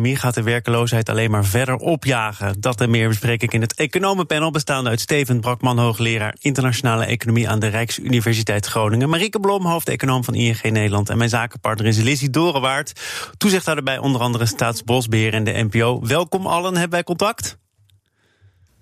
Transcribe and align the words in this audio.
Meer 0.00 0.18
gaat 0.18 0.34
de 0.34 0.42
werkeloosheid 0.42 1.08
alleen 1.08 1.30
maar 1.30 1.44
verder 1.44 1.76
opjagen. 1.76 2.60
Dat 2.60 2.80
en 2.80 2.90
meer 2.90 3.08
bespreek 3.08 3.42
ik 3.42 3.52
in 3.52 3.60
het 3.60 3.74
economenpanel 3.74 4.50
bestaande 4.50 4.90
uit 4.90 5.00
Steven 5.00 5.40
Brakman, 5.40 5.78
hoogleraar 5.78 6.36
internationale 6.40 7.04
economie 7.04 7.48
aan 7.48 7.58
de 7.58 7.66
Rijksuniversiteit 7.66 8.66
Groningen, 8.66 9.08
Marieke 9.08 9.40
Blom, 9.40 9.66
hoofdeconoom 9.66 10.24
van 10.24 10.34
ING 10.34 10.62
Nederland 10.62 11.08
en 11.08 11.18
mijn 11.18 11.30
zakenpartner 11.30 11.86
is 11.86 11.96
Lizzie 11.96 12.30
Dorenwaard, 12.30 13.00
toezichthouder 13.36 13.84
bij 13.84 13.98
onder 13.98 14.20
andere 14.20 14.46
Staatsbosbeheer 14.46 15.34
en 15.34 15.44
de 15.44 15.68
NPO. 15.70 16.00
Welkom 16.06 16.46
allen, 16.46 16.72
hebben 16.72 16.90
wij 16.90 17.04
contact? 17.04 17.58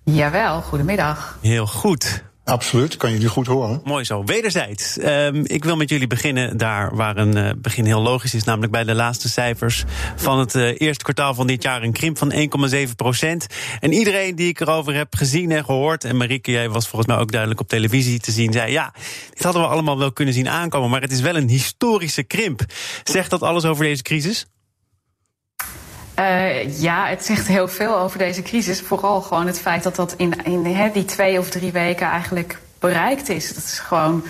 Jawel, 0.04 0.60
goedemiddag. 0.60 1.38
Heel 1.40 1.66
goed. 1.66 2.24
Absoluut, 2.48 2.96
kan 2.96 3.12
jullie 3.12 3.28
goed 3.28 3.46
horen. 3.46 3.80
Mooi 3.84 4.04
zo, 4.04 4.24
wederzijds. 4.24 4.98
Um, 4.98 5.42
ik 5.46 5.64
wil 5.64 5.76
met 5.76 5.88
jullie 5.88 6.06
beginnen 6.06 6.56
daar 6.56 6.96
waar 6.96 7.16
een 7.16 7.36
uh, 7.36 7.50
begin 7.56 7.84
heel 7.84 8.02
logisch 8.02 8.34
is, 8.34 8.44
namelijk 8.44 8.72
bij 8.72 8.84
de 8.84 8.94
laatste 8.94 9.28
cijfers 9.28 9.84
van 10.16 10.38
het 10.38 10.54
uh, 10.54 10.80
eerste 10.80 11.04
kwartaal 11.04 11.34
van 11.34 11.46
dit 11.46 11.62
jaar. 11.62 11.82
Een 11.82 11.92
krimp 11.92 12.18
van 12.18 12.32
1,7 12.32 12.94
procent. 12.96 13.46
En 13.80 13.92
iedereen 13.92 14.34
die 14.34 14.48
ik 14.48 14.60
erover 14.60 14.94
heb 14.94 15.14
gezien 15.14 15.50
en 15.50 15.64
gehoord, 15.64 16.04
en 16.04 16.16
Marieke, 16.16 16.50
jij 16.50 16.68
was 16.68 16.88
volgens 16.88 17.10
mij 17.10 17.20
ook 17.20 17.30
duidelijk 17.30 17.60
op 17.60 17.68
televisie 17.68 18.20
te 18.20 18.30
zien, 18.30 18.52
zei 18.52 18.72
ja, 18.72 18.92
dit 19.34 19.42
hadden 19.42 19.62
we 19.62 19.68
allemaal 19.68 19.98
wel 19.98 20.12
kunnen 20.12 20.34
zien 20.34 20.48
aankomen, 20.48 20.90
maar 20.90 21.00
het 21.00 21.12
is 21.12 21.20
wel 21.20 21.36
een 21.36 21.48
historische 21.48 22.22
krimp. 22.22 22.60
Zegt 23.02 23.30
dat 23.30 23.42
alles 23.42 23.64
over 23.64 23.84
deze 23.84 24.02
crisis? 24.02 24.46
Uh, 26.18 26.80
ja, 26.80 27.06
het 27.06 27.24
zegt 27.24 27.46
heel 27.46 27.68
veel 27.68 27.98
over 27.98 28.18
deze 28.18 28.42
crisis. 28.42 28.80
Vooral 28.80 29.20
gewoon 29.20 29.46
het 29.46 29.60
feit 29.60 29.82
dat 29.82 29.96
dat 29.96 30.14
in, 30.16 30.44
in 30.44 30.90
die 30.92 31.04
twee 31.04 31.38
of 31.38 31.50
drie 31.50 31.72
weken 31.72 32.06
eigenlijk 32.06 32.58
bereikt 32.78 33.28
is. 33.28 33.54
Dat 33.54 33.64
is 33.64 33.78
gewoon 33.78 34.24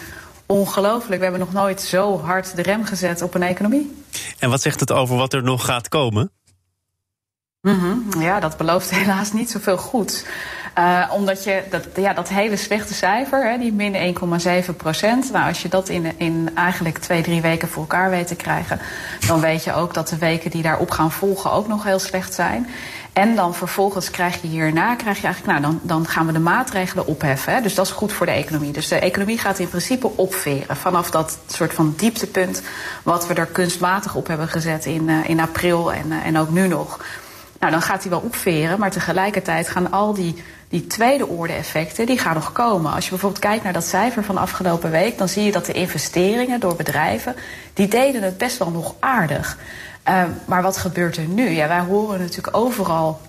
ongelooflijk. 0.47 1.17
We 1.17 1.23
hebben 1.23 1.41
nog 1.41 1.53
nooit 1.53 1.81
zo 1.81 2.21
hard 2.21 2.57
de 2.57 2.63
rem 2.63 2.85
gezet 2.85 3.23
op 3.23 3.35
een 3.35 3.43
economie. 3.43 4.03
En 4.39 4.51
wat 4.51 4.61
zegt 4.61 4.81
het 4.81 4.93
over 4.93 5.17
wat 5.17 5.33
er 5.33 5.43
nog 5.43 5.65
gaat 5.65 5.89
komen? 5.89 6.31
Mm 7.61 7.79
-hmm. 7.79 8.23
Ja, 8.23 8.41
dat 8.41 8.57
belooft 8.57 8.91
helaas 9.01 9.33
niet 9.33 9.51
zoveel 9.51 9.79
goeds. 9.79 10.25
Uh, 10.79 11.11
omdat 11.13 11.45
je 11.45 11.63
dat, 11.71 11.87
ja, 11.97 12.13
dat 12.13 12.29
hele 12.29 12.57
slechte 12.57 12.95
cijfer, 12.95 13.51
hè, 13.51 13.59
die 13.59 13.73
min 13.73 14.17
1,7 14.69 14.77
procent. 14.77 15.33
Nou, 15.33 15.49
als 15.49 15.63
je 15.63 15.69
dat 15.69 15.89
in, 15.89 16.13
in 16.17 16.51
eigenlijk 16.55 16.99
twee, 16.99 17.23
drie 17.23 17.41
weken 17.41 17.69
voor 17.69 17.83
elkaar 17.83 18.11
weet 18.11 18.27
te 18.27 18.37
krijgen, 18.37 18.81
dan 19.27 19.41
weet 19.41 19.65
je 19.65 19.73
ook 19.75 19.95
dat 19.95 20.09
de 20.09 20.19
weken 20.19 20.51
die 20.51 20.63
daarop 20.63 20.91
gaan 20.91 21.13
volgen 21.13 21.53
ook 21.53 21.69
nog 21.69 21.85
heel 21.85 21.99
slecht 21.99 22.35
zijn. 22.35 22.69
En 23.13 23.35
dan 23.35 23.55
vervolgens 23.55 24.11
krijg 24.11 24.43
je 24.43 24.49
hierna, 24.49 24.95
krijg 24.95 25.21
je 25.21 25.27
eigenlijk, 25.27 25.61
nou, 25.61 25.73
dan, 25.73 25.81
dan 25.83 26.07
gaan 26.07 26.27
we 26.27 26.33
de 26.33 26.39
maatregelen 26.39 27.07
opheffen. 27.07 27.53
Hè. 27.53 27.61
Dus 27.61 27.75
dat 27.75 27.87
is 27.87 27.93
goed 27.93 28.13
voor 28.13 28.27
de 28.27 28.33
economie. 28.33 28.73
Dus 28.73 28.89
de 28.89 28.99
economie 28.99 29.39
gaat 29.39 29.59
in 29.59 29.69
principe 29.69 30.11
opveren 30.17 30.77
vanaf 30.77 31.11
dat 31.11 31.39
soort 31.47 31.75
van 31.75 31.95
dieptepunt 31.97 32.63
wat 33.03 33.27
we 33.27 33.35
er 33.35 33.47
kunstmatig 33.47 34.15
op 34.15 34.27
hebben 34.27 34.49
gezet 34.49 34.85
in, 34.85 35.09
uh, 35.09 35.29
in 35.29 35.41
april 35.41 35.93
en, 35.93 36.07
uh, 36.07 36.27
en 36.27 36.39
ook 36.39 36.51
nu 36.51 36.69
nog. 36.69 37.05
Nou, 37.61 37.73
dan 37.73 37.83
gaat 37.83 38.03
hij 38.03 38.11
wel 38.11 38.21
opveren, 38.21 38.79
maar 38.79 38.91
tegelijkertijd 38.91 39.69
gaan 39.69 39.91
al 39.91 40.15
die 40.15 40.43
die 40.69 40.87
tweede 40.87 41.27
orde 41.27 41.53
effecten, 41.53 42.07
die 42.07 42.19
gaan 42.19 42.35
nog 42.35 42.53
komen. 42.53 42.93
Als 42.93 43.05
je 43.05 43.11
bijvoorbeeld 43.11 43.43
kijkt 43.43 43.65
naar 43.65 43.73
dat 43.73 43.85
cijfer 43.85 44.25
van 44.25 44.39
afgelopen 44.39 44.91
week, 44.91 45.19
dan 45.19 45.29
zie 45.29 45.45
je 45.45 45.53
dat 45.53 45.67
de 45.67 45.73
investeringen 45.73 46.61
door 46.61 46.77
bedrijven, 46.77 47.35
die 47.75 47.89
deden 47.89 48.23
het 48.23 48.39
best 48.39 48.59
wel 48.59 48.71
nog 48.71 48.95
aardig. 48.99 49.59
Uh, 50.09 50.23
maar 50.45 50.63
wat 50.63 50.77
gebeurt 50.77 51.17
er 51.17 51.27
nu? 51.27 51.49
Ja, 51.49 51.69
wij 51.69 51.81
horen 51.81 52.19
natuurlijk 52.19 52.57
overal 52.57 53.21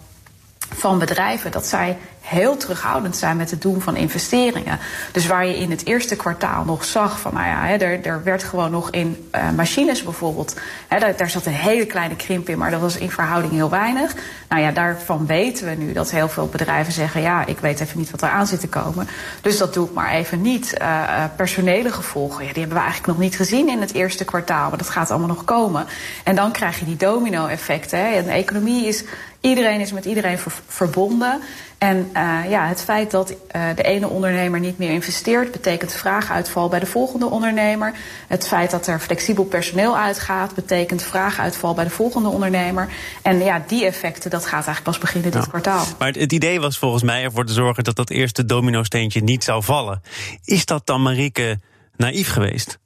van 0.74 1.00
bedrijven 1.00 1.52
dat 1.52 1.66
zij 1.66 1.98
heel 2.30 2.58
terughoudend 2.58 3.16
zijn 3.16 3.38
met 3.38 3.52
het 3.52 3.62
doen 3.62 3.82
van 3.82 3.96
investeringen. 3.96 4.80
Dus 5.12 5.28
waar 5.28 5.46
je 5.46 5.58
in 5.58 5.70
het 5.70 5.86
eerste 5.86 6.16
kwartaal 6.16 6.66
nog 6.66 6.86
zag 6.86 7.20
van, 7.20 7.34
nou 7.34 7.48
ja, 7.48 7.66
hè, 7.66 7.76
er, 7.76 8.06
er 8.06 8.24
werd 8.24 8.44
gewoon 8.44 8.72
nog 8.72 8.90
in 8.90 9.30
uh, 9.36 9.52
machines 9.56 10.04
bijvoorbeeld, 10.04 10.56
hè, 10.88 11.00
daar, 11.00 11.18
daar, 11.18 11.30
zat 11.30 11.46
een 11.46 11.54
hele 11.54 11.86
kleine 11.86 12.16
krimp 12.16 12.50
in, 12.50 12.58
maar 12.58 12.72
dat 12.72 12.82
was 12.82 12.98
in 12.98 13.12
verhouding 13.12 13.54
heel 13.54 13.70
weinig. 13.70 14.14
Nou 14.50 14.62
ja, 14.62 14.72
daarvan 14.72 15.26
weten 15.26 15.68
we 15.68 15.76
nu 15.76 15.94
dat 15.94 16.12
heel 16.12 16.30
veel 16.30 16.48
bedrijven 16.48 16.94
zeggen, 16.94 17.22
ja, 17.22 17.46
ik 17.46 17.60
weet 17.60 17.80
even 17.80 18.00
niet 18.00 18.12
wat 18.12 18.22
er 18.22 18.30
aan 18.30 18.48
zit 18.48 18.60
te 18.60 18.68
komen. 18.68 19.08
Dus 19.42 19.58
dat 19.58 19.74
doe 19.74 19.88
ik 19.88 19.94
maar 19.94 20.12
even 20.12 20.42
niet. 20.42 20.78
Uh, 20.82 21.24
personele 21.36 21.92
gevolgen, 21.92 22.46
ja, 22.46 22.54
die 22.54 22.60
hebben 22.60 22.78
we 22.78 22.84
eigenlijk 22.84 23.14
nog 23.14 23.26
niet 23.26 23.36
gezien 23.36 23.70
in 23.70 23.82
het 23.82 23.94
eerste 23.94 24.26
kwartaal, 24.26 24.70
maar 24.70 24.78
dat 24.78 24.90
gaat 24.90 25.10
allemaal 25.10 25.28
nog 25.28 25.44
komen. 25.44 25.86
En 26.24 26.36
dan 26.36 26.52
krijg 26.52 26.80
je 26.80 26.86
die 26.86 26.98
domino-effecten. 26.98 28.16
En 28.16 28.24
de 28.24 28.32
economie 28.32 28.88
is, 28.88 29.04
iedereen 29.42 29.80
is 29.80 29.92
met 29.92 30.06
iedereen 30.06 30.38
ver, 30.38 30.54
verbonden. 30.68 31.42
En 31.78 31.98
uh, 31.98 32.40
ja, 32.50 32.68
het 32.68 32.82
feit 32.82 33.12
dat 33.12 33.32
uh, 33.32 33.62
de 33.76 33.84
ene 33.84 34.10
ondernemer 34.10 34.60
niet 34.60 34.78
meer 34.78 34.90
investeert, 34.90 35.52
betekent 35.52 35.94
vraaguitval 35.94 36.70
bij 36.70 36.80
de 36.80 36.86
volgende 36.86 37.26
ondernemer. 37.26 37.94
Het 38.28 38.48
feit 38.48 38.72
dat 38.72 38.88
er 38.88 39.00
flexibel 39.00 39.44
personeel 39.44 39.98
uitgaat, 39.98 40.56
betekent 40.56 41.04
vraaguitval 41.04 41.74
bij 41.74 41.84
de 41.84 41.90
volgende 41.90 42.30
ondernemer. 42.30 42.90
En 43.22 43.40
ja, 43.40 43.64
die 43.68 43.86
effecten, 43.86 44.30
dat 44.30 44.46
gaat 44.46 44.66
eigenlijk 44.66 44.84
pas 44.84 44.98
beginnen 44.98 45.32
dit 45.32 45.48
kwartaal. 45.48 45.86
Maar 46.00 46.12
het 46.12 46.32
idee 46.32 46.60
was 46.60 46.78
volgens 46.78 47.04
mij 47.04 47.24
ervoor 47.24 47.46
te 47.46 47.54
zorgen 47.54 47.84
dat 47.84 47.96
dat 47.96 48.10
eerste 48.10 48.46
domino-steentje 48.46 49.22
niet 49.22 49.44
zou 49.44 49.64
vallen. 49.64 50.02
Is 50.44 50.66
dat 50.66 50.86
dan, 50.86 51.02
Marieke, 51.02 51.60
naïef 51.96 52.30
geweest? 52.30 52.80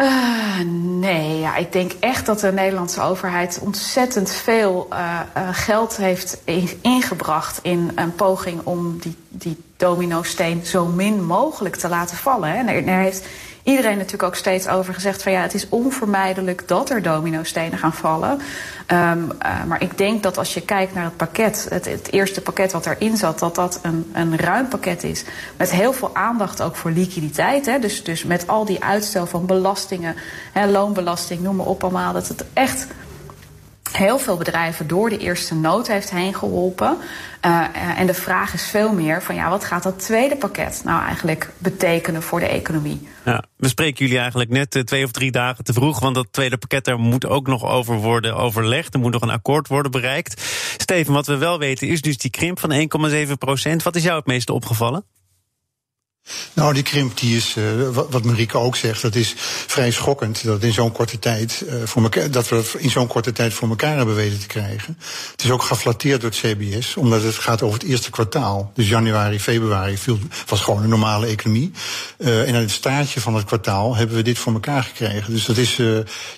Uh, 0.00 0.58
nee, 1.00 1.38
ja, 1.38 1.56
ik 1.56 1.72
denk 1.72 1.92
echt 2.00 2.26
dat 2.26 2.40
de 2.40 2.52
Nederlandse 2.52 3.00
overheid 3.00 3.58
ontzettend 3.62 4.32
veel 4.32 4.86
uh, 4.92 5.20
uh, 5.36 5.48
geld 5.52 5.96
heeft 5.96 6.42
ingebracht 6.82 7.58
in 7.62 7.92
een 7.94 8.14
poging 8.14 8.60
om 8.64 8.98
die, 8.98 9.16
die 9.28 9.62
domino-steen 9.76 10.66
zo 10.66 10.86
min 10.86 11.24
mogelijk 11.24 11.76
te 11.76 11.88
laten 11.88 12.16
vallen. 12.16 12.48
Hè. 12.48 12.56
En 12.56 12.86
er 12.88 13.00
heeft 13.00 13.26
iedereen 13.68 13.96
natuurlijk 13.96 14.22
ook 14.22 14.34
steeds 14.34 14.68
over 14.68 14.94
gezegd 14.94 15.22
van 15.22 15.32
ja, 15.32 15.42
het 15.42 15.54
is 15.54 15.68
onvermijdelijk 15.68 16.68
dat 16.68 16.90
er 16.90 17.02
domino-stenen 17.02 17.78
gaan 17.78 17.92
vallen. 17.92 18.30
Um, 18.30 19.32
uh, 19.42 19.64
maar 19.64 19.82
ik 19.82 19.98
denk 19.98 20.22
dat 20.22 20.38
als 20.38 20.54
je 20.54 20.60
kijkt 20.60 20.94
naar 20.94 21.04
het 21.04 21.16
pakket, 21.16 21.66
het, 21.70 21.84
het, 21.84 22.12
eerste 22.12 22.40
pakket 22.40 22.72
wat 22.72 22.86
erin 22.86 23.16
zat, 23.16 23.38
dat 23.38 23.54
dat 23.54 23.78
een, 23.82 24.10
een 24.12 24.36
ruim 24.36 24.68
pakket 24.68 25.04
is. 25.04 25.24
Met 25.56 25.70
heel 25.70 25.92
veel 25.92 26.10
aandacht 26.14 26.62
ook 26.62 26.76
voor 26.76 26.90
liquiditeit. 26.90 27.66
Hè. 27.66 27.78
Dus, 27.78 28.04
dus 28.04 28.24
met 28.24 28.46
al 28.46 28.64
die 28.64 28.84
uitstel 28.84 29.26
van 29.26 29.46
belastingen, 29.46 30.16
hè, 30.52 30.66
loonbelasting, 30.66 31.40
noem 31.40 31.56
maar 31.56 31.66
op 31.66 31.82
allemaal. 31.82 32.12
Dat 32.12 32.28
het 32.28 32.44
echt 32.52 32.86
heel 33.92 34.18
veel 34.18 34.36
bedrijven 34.36 34.86
door 34.86 35.08
de 35.08 35.18
eerste 35.18 35.54
nood 35.54 35.86
heeft 35.86 36.10
heen 36.10 36.34
geholpen. 36.34 36.96
Uh, 37.46 37.64
en 37.98 38.06
de 38.06 38.14
vraag 38.14 38.54
is 38.54 38.66
veel 38.66 38.92
meer 38.92 39.22
van 39.22 39.34
ja, 39.34 39.50
wat 39.50 39.64
gaat 39.64 39.82
dat 39.82 39.98
tweede 39.98 40.36
pakket 40.36 40.80
nou 40.84 41.02
eigenlijk 41.02 41.50
betekenen 41.58 42.22
voor 42.22 42.40
de 42.40 42.46
economie? 42.46 43.08
Ja, 43.24 43.44
we 43.56 43.68
spreken 43.68 44.04
jullie 44.04 44.20
eigenlijk 44.20 44.50
net 44.50 44.74
uh, 44.74 44.82
twee 44.82 45.04
of 45.04 45.10
drie 45.10 45.30
dagen 45.30 45.64
te 45.64 45.72
vroeg, 45.72 46.00
want 46.00 46.14
dat 46.14 46.26
tweede 46.30 46.58
pakket 46.58 46.84
daar 46.84 46.98
moet 46.98 47.26
ook 47.26 47.46
nog 47.46 47.64
over 47.64 47.96
worden 47.96 48.36
overlegd. 48.36 48.94
Er 48.94 49.00
moet 49.00 49.12
nog 49.12 49.22
een 49.22 49.30
akkoord 49.30 49.68
worden 49.68 49.90
bereikt. 49.90 50.42
Steven, 50.76 51.12
wat 51.12 51.26
we 51.26 51.36
wel 51.36 51.58
weten 51.58 51.88
is 51.88 52.00
dus 52.00 52.18
die 52.18 52.30
krimp 52.30 52.60
van 52.60 52.88
1,7 53.26 53.32
procent. 53.38 53.82
Wat 53.82 53.96
is 53.96 54.02
jou 54.02 54.16
het 54.16 54.26
meeste 54.26 54.52
opgevallen? 54.52 55.04
Nou, 56.52 56.74
die 56.74 56.82
krimp, 56.82 57.18
die 57.18 57.36
is, 57.36 57.54
uh, 57.58 57.88
wat 58.10 58.24
Marieke 58.24 58.58
ook 58.58 58.76
zegt, 58.76 59.02
dat 59.02 59.14
is 59.14 59.34
vrij 59.66 59.90
schokkend. 59.90 60.44
Dat, 60.44 60.62
in 60.62 60.72
zo'n 60.72 60.92
korte 60.92 61.18
tijd, 61.18 61.64
uh, 61.66 61.74
voor 61.84 62.10
dat 62.30 62.48
we 62.48 62.54
dat 62.54 62.74
in 62.78 62.90
zo'n 62.90 63.06
korte 63.06 63.32
tijd 63.32 63.54
voor 63.54 63.68
elkaar 63.68 63.96
hebben 63.96 64.14
weten 64.14 64.38
te 64.38 64.46
krijgen. 64.46 64.98
Het 65.32 65.44
is 65.44 65.50
ook 65.50 65.62
geflatteerd 65.62 66.20
door 66.20 66.30
het 66.30 66.38
CBS, 66.38 66.96
omdat 66.96 67.22
het 67.22 67.34
gaat 67.34 67.62
over 67.62 67.78
het 67.78 67.88
eerste 67.88 68.10
kwartaal. 68.10 68.72
Dus 68.74 68.88
januari, 68.88 69.40
februari 69.40 69.98
was 70.46 70.60
gewoon 70.60 70.82
een 70.82 70.88
normale 70.88 71.26
economie. 71.26 71.70
Uh, 72.18 72.48
en 72.48 72.54
aan 72.54 72.60
het 72.60 72.70
staartje 72.70 73.20
van 73.20 73.34
het 73.34 73.44
kwartaal 73.44 73.96
hebben 73.96 74.16
we 74.16 74.22
dit 74.22 74.38
voor 74.38 74.52
elkaar 74.52 74.82
gekregen. 74.82 75.32
Dus 75.32 75.44
dat 75.44 75.56
is 75.56 75.76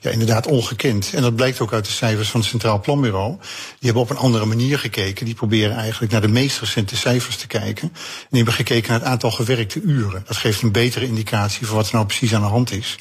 ja, 0.00 0.10
inderdaad 0.10 0.46
ongekend. 0.46 1.10
En 1.14 1.22
dat 1.22 1.36
blijkt 1.36 1.60
ook 1.60 1.72
uit 1.72 1.84
de 1.84 1.90
cijfers 1.90 2.28
van 2.28 2.40
het 2.40 2.48
Centraal 2.48 2.80
Planbureau. 2.80 3.36
Die 3.38 3.90
hebben 3.90 4.02
op 4.02 4.10
een 4.10 4.16
andere 4.16 4.44
manier 4.44 4.78
gekeken. 4.78 5.24
Die 5.24 5.34
proberen 5.34 5.76
eigenlijk 5.76 6.12
naar 6.12 6.20
de 6.20 6.28
meest 6.28 6.60
recente 6.60 6.96
cijfers 6.96 7.36
te 7.36 7.46
kijken. 7.46 7.88
En 7.88 8.26
die 8.30 8.36
hebben 8.36 8.54
gekeken 8.54 8.90
naar 8.90 8.98
het 8.98 9.08
aantal 9.08 9.30
gewerkte 9.30 9.79
uren. 9.80 10.22
Dat 10.26 10.36
geeft 10.36 10.62
een 10.62 10.72
betere 10.72 11.06
indicatie 11.06 11.66
van 11.66 11.76
wat 11.76 11.86
er 11.86 11.94
nou 11.94 12.06
precies 12.06 12.34
aan 12.34 12.40
de 12.40 12.46
hand 12.46 12.72
is. 12.72 12.96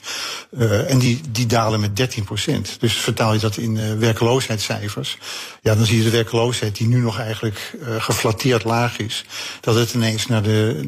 Uh, 0.58 0.92
en 0.92 1.00
die, 1.00 1.22
die 1.30 1.46
dalen 1.46 1.80
met 1.80 1.96
13 1.96 2.24
procent. 2.24 2.78
Dus 2.80 2.94
vertaal 2.94 3.34
je 3.34 3.40
dat 3.40 3.58
in 3.58 3.76
uh, 3.76 3.94
werkloosheidscijfers. 3.94 5.18
Ja, 5.62 5.76
dan 5.76 5.86
zie 5.86 5.98
je 5.98 6.04
de 6.04 6.10
werkloosheid 6.10 6.76
die 6.76 6.88
nu 6.88 7.00
nog 7.00 7.20
eigenlijk 7.20 7.76
uh, 7.82 8.02
geflatteerd 8.02 8.64
laag 8.64 9.00
is. 9.00 9.26
Dat 9.62 9.76
het 9.76 9.94
ineens 9.94 10.28
naar 10.28 10.44
de, 10.44 10.88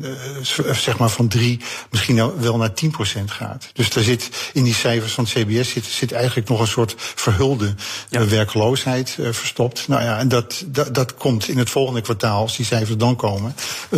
zeg 0.73 0.97
maar 0.97 1.09
van 1.09 1.27
3, 1.27 1.59
misschien 1.89 2.39
wel 2.39 2.57
naar 2.57 2.73
10 2.73 2.91
procent 2.91 3.31
gaat. 3.31 3.69
Dus 3.73 3.89
daar 3.89 4.03
zit 4.03 4.29
in 4.53 4.63
die 4.63 4.73
cijfers 4.73 5.13
van 5.13 5.23
het 5.23 5.33
CBS 5.33 5.69
zit, 5.69 5.85
zit 5.85 6.11
eigenlijk 6.11 6.49
nog 6.49 6.59
een 6.59 6.67
soort 6.67 6.95
verhulde 6.97 7.73
ja. 8.09 8.27
werkloosheid 8.27 9.17
verstopt. 9.31 9.88
Nou 9.88 10.03
ja, 10.03 10.19
en 10.19 10.27
dat, 10.27 10.63
dat, 10.67 10.95
dat 10.95 11.15
komt 11.15 11.47
in 11.47 11.57
het 11.57 11.69
volgende 11.69 12.01
kwartaal, 12.01 12.41
als 12.41 12.57
die 12.57 12.65
cijfers 12.65 12.97
dan 12.97 13.15
komen, 13.15 13.55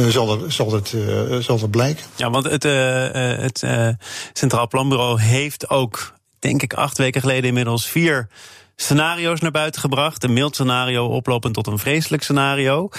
zal, 0.07 0.28
dat, 0.28 0.40
zal, 0.48 0.69
dat, 0.69 0.94
zal 1.40 1.60
dat 1.60 1.72
Ja, 2.16 2.30
want 2.30 2.46
het, 2.46 2.66
uh, 2.66 3.08
het 3.42 3.62
uh, 3.66 3.88
Centraal 4.34 4.68
Planbureau 4.68 5.22
heeft 5.22 5.70
ook, 5.70 6.14
denk 6.40 6.62
ik, 6.62 6.74
acht 6.74 6.98
weken 6.98 7.22
geleden 7.22 7.48
inmiddels 7.48 7.88
vier 7.88 8.28
scenario's 8.75 9.40
naar 9.40 9.52
buiten 9.52 9.81
gebracht. 9.81 10.24
Een 10.24 10.34
mild 10.34 10.54
scenario 10.54 11.08
oplopend 11.08 11.54
tot 11.54 11.68
een 11.68 11.80
vreselijk 11.80 12.24
scenario. 12.24 12.90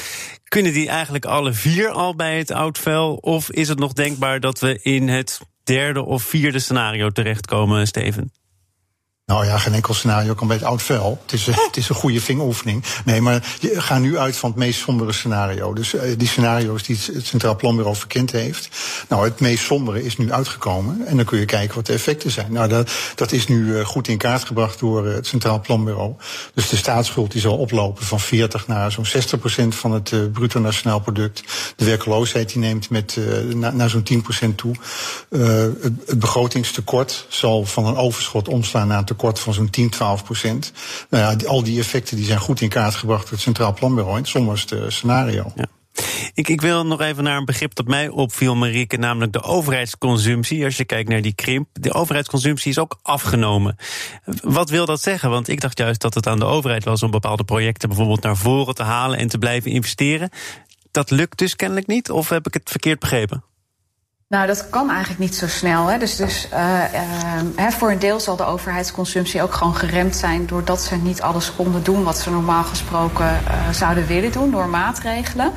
Kunnen 0.45 0.73
die 0.73 0.89
eigenlijk 0.89 1.25
alle 1.25 1.53
vier 1.53 1.91
al 1.91 2.15
bij 2.15 2.39
het 2.39 2.51
oudvel? 2.51 3.15
Of 3.15 3.51
is 3.51 3.69
het 3.69 3.79
nog 3.79 3.93
denkbaar 3.93 4.41
dat 4.41 4.61
we 4.61 4.79
in 4.83 5.09
het 5.09 5.41
derde 5.65 6.05
of 6.05 6.23
vierde 6.23 6.59
scenario 6.59 7.11
terechtkomen, 7.11 7.87
Steven? 7.87 8.33
Nou 9.27 9.47
ja, 9.47 9.59
geen 9.59 9.75
enkel 9.75 9.95
scenario 9.95 10.35
kan 10.35 10.47
bij 10.47 10.57
het 10.57 10.67
oud 10.67 10.83
vel. 10.83 11.19
Het 11.23 11.33
is, 11.33 11.47
het 11.47 11.77
is 11.77 11.89
een 11.89 11.95
goede 11.95 12.21
vingeroefening. 12.21 12.85
Nee, 13.05 13.21
maar 13.21 13.57
je 13.61 13.81
gaat 13.81 14.01
nu 14.01 14.19
uit 14.19 14.37
van 14.37 14.51
het 14.51 14.59
meest 14.59 14.81
sombere 14.81 15.13
scenario. 15.13 15.73
Dus 15.73 15.95
uh, 15.95 16.01
die 16.17 16.29
scenario's 16.29 16.83
die 16.83 16.99
het 17.13 17.27
Centraal 17.27 17.57
Planbureau 17.57 17.97
verkend 17.97 18.31
heeft. 18.31 18.69
Nou, 19.09 19.25
het 19.25 19.41
meest 19.41 19.65
sombere 19.65 20.05
is 20.05 20.17
nu 20.17 20.33
uitgekomen. 20.33 21.07
En 21.07 21.17
dan 21.17 21.25
kun 21.25 21.39
je 21.39 21.45
kijken 21.45 21.75
wat 21.75 21.87
de 21.87 21.93
effecten 21.93 22.31
zijn. 22.31 22.53
Nou, 22.53 22.69
dat, 22.69 22.91
dat 23.15 23.33
is 23.33 23.49
nu 23.49 23.65
uh, 23.65 23.85
goed 23.85 24.09
in 24.09 24.19
kaart 24.19 24.45
gebracht 24.45 24.79
door 24.79 25.07
het 25.07 25.27
Centraal 25.27 25.61
Planbureau. 25.61 26.15
Dus 26.55 26.69
de 26.69 26.77
staatsschuld 26.77 27.33
die 27.33 27.41
zal 27.41 27.57
oplopen 27.57 28.05
van 28.05 28.21
40 28.21 28.67
naar 28.67 28.93
zo'n 28.93 29.07
60 29.07 29.39
procent 29.39 29.75
van 29.75 29.93
het 29.93 30.33
bruto 30.33 30.61
nationaal 30.61 31.01
product. 31.01 31.43
De 31.77 31.85
werkloosheid 31.85 32.49
die 32.49 32.59
neemt 32.59 32.91
met, 32.91 33.19
naar, 33.55 33.75
naar 33.75 33.91
zo'n 33.91 34.03
10 34.03 34.23
procent 34.23 34.57
toe. 34.57 34.75
Het, 35.29 35.83
het 36.07 36.19
begrotingstekort 36.19 37.27
zal 37.29 37.65
van 37.65 37.87
een 37.87 37.97
overschot 37.97 38.49
omslaan 38.49 38.89
naar 38.89 38.99
een 38.99 39.05
tekort 39.17 39.41
van 39.41 39.53
zo'n 39.53 39.71
10, 39.71 39.91
12 39.91 40.25
procent. 40.25 40.73
Nou 41.11 41.39
ja, 41.39 41.47
al 41.47 41.63
die 41.63 41.79
effecten 41.79 42.17
die 42.17 42.27
zijn 42.27 42.39
goed 42.39 42.61
in 42.61 42.69
kaart 42.69 42.95
gebracht 42.95 43.23
door 43.23 43.33
het 43.33 43.41
Centraal 43.41 43.75
Planbureau 43.75 44.17
in 44.17 44.23
het 44.23 44.31
somberste 44.31 44.85
scenario. 44.89 45.53
Ja. 45.55 45.67
Ik, 46.35 46.49
ik, 46.49 46.61
wil 46.61 46.87
nog 46.87 47.01
even 47.01 47.25
naar 47.25 47.37
een 47.37 47.45
begrip 47.45 47.75
dat 47.75 47.87
mij 47.87 48.09
opviel, 48.09 48.55
Marieke, 48.55 48.97
namelijk 48.97 49.33
de 49.33 49.43
overheidsconsumptie. 49.43 50.65
Als 50.65 50.77
je 50.77 50.85
kijkt 50.85 51.09
naar 51.09 51.23
die 51.23 51.35
krimp, 51.35 51.69
de 51.73 51.93
overheidsconsumptie 51.93 52.71
is 52.71 52.79
ook 52.79 52.99
afgenomen. 53.03 53.77
Wat 54.43 54.71
wil 54.71 54.87
dat 54.87 55.01
zeggen? 55.01 55.31
Want 55.31 55.49
ik 55.49 55.61
dacht 55.61 55.79
juist 55.79 56.01
dat 56.01 56.15
het 56.15 56.27
aan 56.27 56.39
de 56.39 56.45
overheid 56.45 56.85
was 56.85 57.03
om 57.03 57.11
bepaalde 57.11 57.45
projecten 57.45 57.89
bijvoorbeeld 57.89 58.23
naar 58.23 58.37
voren 58.37 58.75
te 58.75 58.83
halen 58.83 59.19
en 59.19 59.29
te 59.29 59.39
blijven 59.39 59.71
investeren. 59.71 60.31
Dat 60.91 61.11
lukt 61.11 61.39
dus 61.39 61.57
kennelijk 61.57 61.87
niet, 61.87 62.11
of 62.11 62.29
heb 62.29 62.47
ik 62.47 62.55
het 62.55 62.71
verkeerd 62.71 62.99
begrepen? 62.99 63.45
Nou, 64.35 64.47
dat 64.47 64.71
kan 64.71 64.91
eigenlijk 64.91 65.21
niet 65.21 65.35
zo 65.35 65.47
snel. 65.47 65.87
Hè. 65.87 65.99
Dus, 65.99 66.17
dus 66.17 66.49
uh, 66.53 66.59
uh, 67.59 67.69
voor 67.69 67.91
een 67.91 67.99
deel 67.99 68.21
zal 68.21 68.37
de 68.37 68.45
overheidsconsumptie 68.45 69.43
ook 69.43 69.53
gewoon 69.53 69.75
geremd 69.75 70.17
zijn 70.17 70.47
doordat 70.47 70.81
ze 70.81 70.97
niet 70.97 71.23
alles 71.23 71.55
konden 71.55 71.83
doen 71.83 72.05
wat 72.05 72.19
ze 72.19 72.31
normaal 72.31 72.63
gesproken 72.63 73.25
uh, 73.25 73.71
zouden 73.71 74.07
willen 74.07 74.33
doen 74.33 74.51
door 74.51 74.69
maatregelen. 74.69 75.53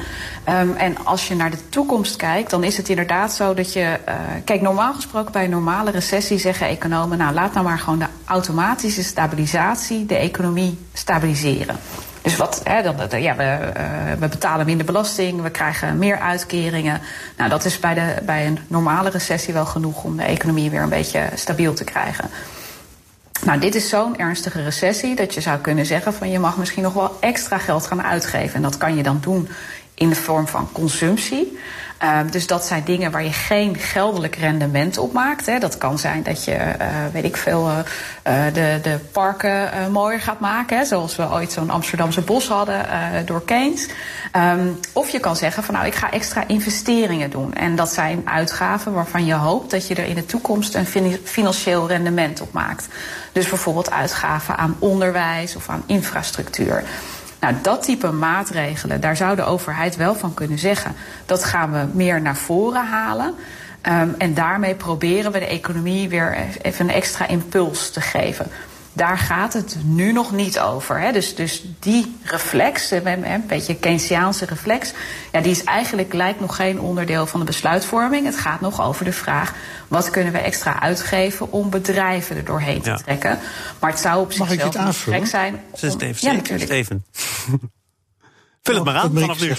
Um, 0.49 0.75
en 0.75 1.05
als 1.05 1.27
je 1.27 1.35
naar 1.35 1.51
de 1.51 1.69
toekomst 1.69 2.15
kijkt, 2.15 2.49
dan 2.49 2.63
is 2.63 2.77
het 2.77 2.89
inderdaad 2.89 3.33
zo 3.33 3.53
dat 3.53 3.73
je. 3.73 3.99
kijk, 4.43 4.61
normaal 4.61 4.93
gesproken 4.93 5.31
bij 5.31 5.43
een 5.43 5.49
normale 5.49 5.91
recessie 5.91 6.37
zeggen 6.37 6.67
economen, 6.67 7.17
nou 7.17 7.33
laat 7.33 7.53
nou 7.53 7.65
maar 7.65 7.79
gewoon 7.79 7.99
de 7.99 8.07
automatische 8.25 9.03
stabilisatie 9.03 10.05
de 10.05 10.15
economie 10.15 10.77
stabiliseren. 10.93 11.75
Dus 12.27 12.35
wat, 12.35 12.61
hè, 12.63 12.81
dan, 12.81 13.21
ja, 13.21 13.35
we, 13.35 13.43
uh, 13.77 14.19
we, 14.19 14.27
betalen 14.27 14.65
minder 14.65 14.85
belasting, 14.85 15.41
we 15.41 15.49
krijgen 15.49 15.97
meer 15.97 16.19
uitkeringen. 16.19 17.01
Nou, 17.37 17.49
dat 17.49 17.65
is 17.65 17.79
bij, 17.79 17.93
de, 17.93 18.15
bij 18.25 18.47
een 18.47 18.59
normale 18.67 19.09
recessie 19.09 19.53
wel 19.53 19.65
genoeg 19.65 20.03
om 20.03 20.17
de 20.17 20.23
economie 20.23 20.69
weer 20.69 20.81
een 20.81 20.89
beetje 20.89 21.29
stabiel 21.35 21.73
te 21.73 21.83
krijgen. 21.83 22.29
Nou, 23.45 23.59
dit 23.59 23.75
is 23.75 23.89
zo'n 23.89 24.17
ernstige 24.17 24.63
recessie 24.63 25.15
dat 25.15 25.33
je 25.33 25.41
zou 25.41 25.59
kunnen 25.59 25.85
zeggen 25.85 26.13
van 26.13 26.29
je 26.29 26.39
mag 26.39 26.57
misschien 26.57 26.83
nog 26.83 26.93
wel 26.93 27.17
extra 27.19 27.57
geld 27.57 27.87
gaan 27.87 28.03
uitgeven. 28.03 28.55
En 28.55 28.61
dat 28.61 28.77
kan 28.77 28.95
je 28.95 29.03
dan 29.03 29.17
doen 29.21 29.49
in 29.93 30.09
de 30.09 30.15
vorm 30.15 30.47
van 30.47 30.69
consumptie. 30.71 31.57
Uh, 32.03 32.19
dus 32.31 32.47
dat 32.47 32.65
zijn 32.65 32.83
dingen 32.85 33.11
waar 33.11 33.23
je 33.23 33.31
geen 33.31 33.77
geldelijk 33.77 34.35
rendement 34.35 34.97
op 34.97 35.13
maakt. 35.13 35.45
Hè. 35.45 35.59
Dat 35.59 35.77
kan 35.77 35.99
zijn 35.99 36.23
dat 36.23 36.43
je, 36.43 36.51
uh, 36.51 36.87
weet 37.11 37.23
ik 37.23 37.37
veel, 37.37 37.69
uh, 37.69 37.77
de, 38.53 38.79
de 38.81 38.99
parken 39.11 39.91
mooier 39.91 40.21
gaat 40.21 40.39
maken. 40.39 40.77
Hè, 40.77 40.85
zoals 40.85 41.15
we 41.15 41.31
ooit 41.31 41.51
zo'n 41.51 41.69
Amsterdamse 41.69 42.21
bos 42.21 42.47
hadden 42.47 42.85
door 43.25 43.45
Keynes. 43.45 43.87
Um, 44.35 44.79
of 44.93 45.09
je 45.09 45.19
kan 45.19 45.35
zeggen 45.35 45.63
van 45.63 45.73
nou, 45.73 45.85
ik 45.85 45.95
ga 45.95 46.11
extra 46.11 46.43
investeringen 46.47 47.29
doen. 47.29 47.53
En 47.53 47.75
dat 47.75 47.93
zijn 47.93 48.21
uitgaven 48.25 48.93
waarvan 48.93 49.25
je 49.25 49.33
hoopt 49.33 49.71
dat 49.71 49.87
je 49.87 49.95
er 49.95 50.05
in 50.05 50.15
de 50.15 50.25
toekomst 50.25 50.75
een 50.75 51.19
financieel 51.23 51.87
rendement 51.87 52.41
op 52.41 52.53
maakt. 52.53 52.87
Dus 53.31 53.49
bijvoorbeeld 53.49 53.91
uitgaven 53.91 54.57
aan 54.57 54.75
onderwijs 54.79 55.55
of 55.55 55.69
aan 55.69 55.83
infrastructuur. 55.85 56.83
Nou, 57.39 57.55
dat 57.61 57.83
type 57.83 58.11
maatregelen, 58.11 59.01
daar 59.01 59.17
zou 59.17 59.35
de 59.35 59.43
overheid 59.43 59.95
wel 59.95 60.15
van 60.15 60.33
kunnen 60.33 60.59
zeggen. 60.59 60.95
Dat 61.25 61.43
gaan 61.43 61.71
we 61.71 61.85
meer 61.93 62.21
naar 62.21 62.37
voren 62.37 62.85
halen. 62.85 63.35
Um, 63.87 64.15
en 64.17 64.33
daarmee 64.33 64.75
proberen 64.75 65.31
we 65.31 65.39
de 65.39 65.47
economie 65.47 66.09
weer 66.09 66.37
even 66.61 66.89
een 66.89 66.95
extra 66.95 67.27
impuls 67.27 67.89
te 67.89 68.01
geven. 68.01 68.47
Daar 68.97 69.17
gaat 69.17 69.53
het 69.53 69.77
nu 69.83 70.11
nog 70.11 70.31
niet 70.31 70.59
over. 70.59 70.99
Hè. 70.99 71.11
Dus, 71.11 71.35
dus 71.35 71.63
die 71.79 72.15
reflex, 72.23 72.91
een 72.91 73.43
beetje 73.47 73.75
Keynesiaanse 73.75 74.45
reflex, 74.45 74.93
ja, 75.31 75.41
die 75.41 75.51
is 75.51 75.63
eigenlijk 75.63 76.13
lijkt 76.13 76.39
nog 76.39 76.55
geen 76.55 76.79
onderdeel 76.79 77.25
van 77.25 77.39
de 77.39 77.45
besluitvorming. 77.45 78.25
Het 78.25 78.37
gaat 78.37 78.61
nog 78.61 78.81
over 78.81 79.05
de 79.05 79.11
vraag: 79.11 79.53
wat 79.87 80.09
kunnen 80.09 80.33
we 80.33 80.39
extra 80.39 80.79
uitgeven 80.79 81.51
om 81.51 81.69
bedrijven 81.69 82.35
er 82.35 82.45
doorheen 82.45 82.81
te 82.81 82.89
ja. 82.89 82.95
trekken? 82.95 83.39
Maar 83.79 83.89
het 83.89 83.99
zou 83.99 84.21
op 84.21 84.31
zichzelf 84.31 84.75
een 84.75 84.93
gek 84.93 85.25
zijn. 85.25 85.53
Om... 85.53 85.89
Steven, 85.89 86.29
ja, 86.29 86.31
natuurlijk. 86.31 86.71
Steven. 86.71 87.05
Vul 88.63 88.75
het 88.75 88.83
maar 88.83 88.95
aan 88.95 89.11
vanaf 89.13 89.39
nu. 89.39 89.53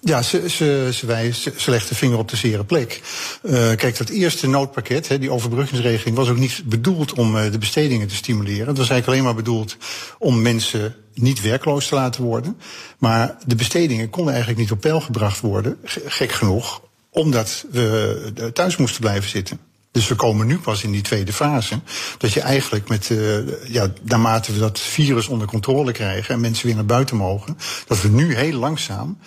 Ja, 0.00 0.22
ze, 0.22 0.50
ze, 0.50 0.90
ze, 0.92 1.52
ze 1.56 1.70
legt 1.70 1.88
de 1.88 1.94
vinger 1.94 2.18
op 2.18 2.28
de 2.28 2.36
zere 2.36 2.64
plek. 2.64 3.00
Uh, 3.42 3.52
kijk, 3.52 3.96
dat 3.96 4.08
eerste 4.08 4.48
noodpakket, 4.48 5.08
he, 5.08 5.18
die 5.18 5.30
overbruggingsregeling, 5.30 6.16
was 6.16 6.28
ook 6.28 6.36
niet 6.36 6.62
bedoeld 6.64 7.12
om 7.12 7.36
uh, 7.36 7.50
de 7.50 7.58
bestedingen 7.58 8.08
te 8.08 8.14
stimuleren. 8.14 8.66
Het 8.66 8.78
was 8.78 8.88
eigenlijk 8.90 9.06
alleen 9.06 9.24
maar 9.24 9.44
bedoeld 9.44 9.76
om 10.18 10.42
mensen 10.42 10.94
niet 11.14 11.40
werkloos 11.40 11.88
te 11.88 11.94
laten 11.94 12.22
worden. 12.22 12.56
Maar 12.98 13.36
de 13.46 13.54
bestedingen 13.54 14.10
konden 14.10 14.32
eigenlijk 14.32 14.62
niet 14.62 14.72
op 14.72 14.80
peil 14.80 15.00
gebracht 15.00 15.40
worden, 15.40 15.78
gek 16.06 16.32
genoeg, 16.32 16.82
omdat 17.10 17.64
we 17.70 18.50
thuis 18.52 18.76
moesten 18.76 19.00
blijven 19.00 19.30
zitten. 19.30 19.60
Dus 19.96 20.08
we 20.08 20.14
komen 20.14 20.46
nu 20.46 20.58
pas 20.58 20.82
in 20.82 20.90
die 20.90 21.02
tweede 21.02 21.32
fase. 21.32 21.80
Dat 22.18 22.32
je 22.32 22.40
eigenlijk 22.40 22.88
met, 22.88 23.08
uh, 23.08 23.38
ja, 23.68 23.92
naarmate 24.02 24.52
we 24.52 24.58
dat 24.58 24.80
virus 24.80 25.28
onder 25.28 25.46
controle 25.46 25.92
krijgen 25.92 26.34
en 26.34 26.40
mensen 26.40 26.66
weer 26.66 26.74
naar 26.74 26.84
buiten 26.84 27.16
mogen, 27.16 27.58
dat 27.86 28.00
we 28.00 28.08
nu 28.08 28.34
heel 28.34 28.58
langzaam 28.58 29.18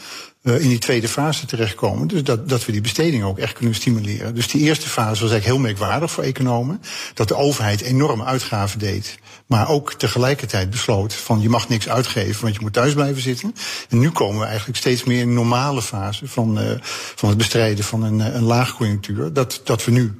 uh, 0.44 0.62
in 0.62 0.70
die 0.70 0.78
tweede 0.78 1.08
fase 1.08 1.46
terechtkomen. 1.46 2.08
Dus 2.08 2.24
dat, 2.24 2.50
dat 2.50 2.66
we 2.66 2.72
die 2.72 2.82
besteding 2.82 3.24
ook 3.24 3.38
echt 3.38 3.54
kunnen 3.54 3.76
stimuleren. 3.76 4.36
Dus 4.36 4.48
die 4.48 4.62
eerste 4.62 4.90
fase 4.90 5.22
was 5.22 5.32
eigenlijk 5.32 5.46
heel 5.46 5.58
merkwaardig 5.58 6.12
voor 6.12 6.24
economen. 6.24 6.82
Dat 7.14 7.28
de 7.28 7.36
overheid 7.36 7.82
enorme 7.82 8.24
uitgaven 8.24 8.80
deed. 8.80 9.20
Maar 9.46 9.70
ook 9.70 9.94
tegelijkertijd 9.94 10.70
besloot 10.70 11.14
van 11.14 11.42
je 11.42 11.50
mag 11.50 11.70
niks 11.70 11.90
uitgeven, 11.90 12.42
want 12.42 12.56
je 12.56 12.62
moet 12.62 12.74
thuis 12.74 12.94
blijven 12.94 13.22
zitten. 13.22 13.56
En 13.90 14.00
nu 14.00 14.10
komen 14.10 14.40
we 14.40 14.46
eigenlijk 14.46 14.78
steeds 14.78 15.04
meer 15.04 15.22
in 15.22 15.34
normale 15.34 15.82
fase 15.82 16.28
van, 16.28 16.60
uh, 16.60 16.72
van 17.16 17.30
het 17.30 17.38
bestrijden 17.38 17.84
van 17.84 18.04
een, 18.04 18.20
een 18.20 18.44
laagconjunctuur. 18.44 19.34
Dat, 19.34 19.62
dat 19.64 19.86
we 19.86 19.92
nu 19.92 20.20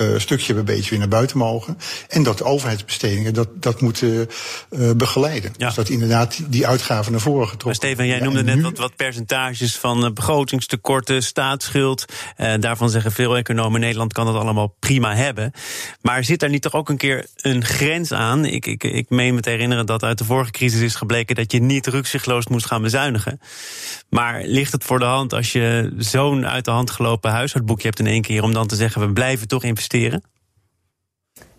uh, 0.00 0.18
stukje 0.18 0.54
bij 0.54 0.62
beetje 0.62 0.90
weer 0.90 0.98
naar 0.98 1.08
buiten 1.08 1.38
mogen. 1.38 1.78
En 2.08 2.22
dat 2.22 2.38
de 2.38 2.44
overheidsbestedingen 2.44 3.34
dat, 3.34 3.48
dat 3.54 3.80
moeten 3.80 4.28
uh, 4.70 4.90
begeleiden. 4.90 5.54
Ja. 5.56 5.66
Dus 5.66 5.74
dat 5.74 5.88
inderdaad 5.88 6.40
die 6.46 6.66
uitgaven 6.66 7.12
naar 7.12 7.20
voren 7.20 7.48
getrokken 7.48 7.66
Maar 7.66 7.74
Steven, 7.74 8.06
jij 8.06 8.18
ja, 8.18 8.24
noemde 8.24 8.42
net 8.42 8.56
nu... 8.56 8.62
wat, 8.62 8.78
wat 8.78 8.96
percentages 8.96 9.76
van 9.76 10.14
begrotingstekorten, 10.14 11.22
staatsschuld. 11.22 12.04
Uh, 12.36 12.54
daarvan 12.60 12.90
zeggen 12.90 13.12
veel 13.12 13.36
economen, 13.36 13.80
Nederland 13.80 14.12
kan 14.12 14.26
dat 14.26 14.34
allemaal 14.34 14.74
prima 14.78 15.14
hebben. 15.14 15.52
Maar 16.02 16.24
zit 16.24 16.40
daar 16.40 16.50
niet 16.50 16.62
toch 16.62 16.74
ook 16.74 16.88
een 16.88 16.96
keer 16.96 17.26
een 17.36 17.64
grens 17.64 18.12
aan? 18.12 18.44
Ik, 18.44 18.66
ik, 18.66 18.84
ik 18.84 19.10
meen 19.10 19.34
me 19.34 19.40
te 19.40 19.50
herinneren 19.50 19.86
dat 19.86 20.02
uit 20.02 20.18
de 20.18 20.24
vorige 20.24 20.50
crisis 20.50 20.80
is 20.80 20.94
gebleken 20.94 21.34
dat 21.34 21.52
je 21.52 21.60
niet 21.60 21.86
rukzichtloos 21.86 22.46
moest 22.46 22.66
gaan 22.66 22.82
bezuinigen. 22.82 23.40
Maar 24.08 24.42
ligt 24.44 24.72
het 24.72 24.84
voor 24.84 24.98
de 24.98 25.04
hand 25.04 25.32
als 25.32 25.52
je 25.52 25.92
zo'n 25.98 26.46
uit 26.46 26.64
de 26.64 26.70
hand 26.70 26.90
gelopen 26.90 27.30
huishoudboekje 27.30 27.86
hebt 27.86 27.98
in 27.98 28.06
één 28.06 28.22
keer 28.22 28.42
om 28.42 28.52
dan 28.52 28.66
te 28.66 28.76
zeggen 28.76 29.00
we 29.00 29.12
blijven 29.12 29.48
toch 29.48 29.64
investeren? 29.64 29.89
Investeren? 29.92 30.29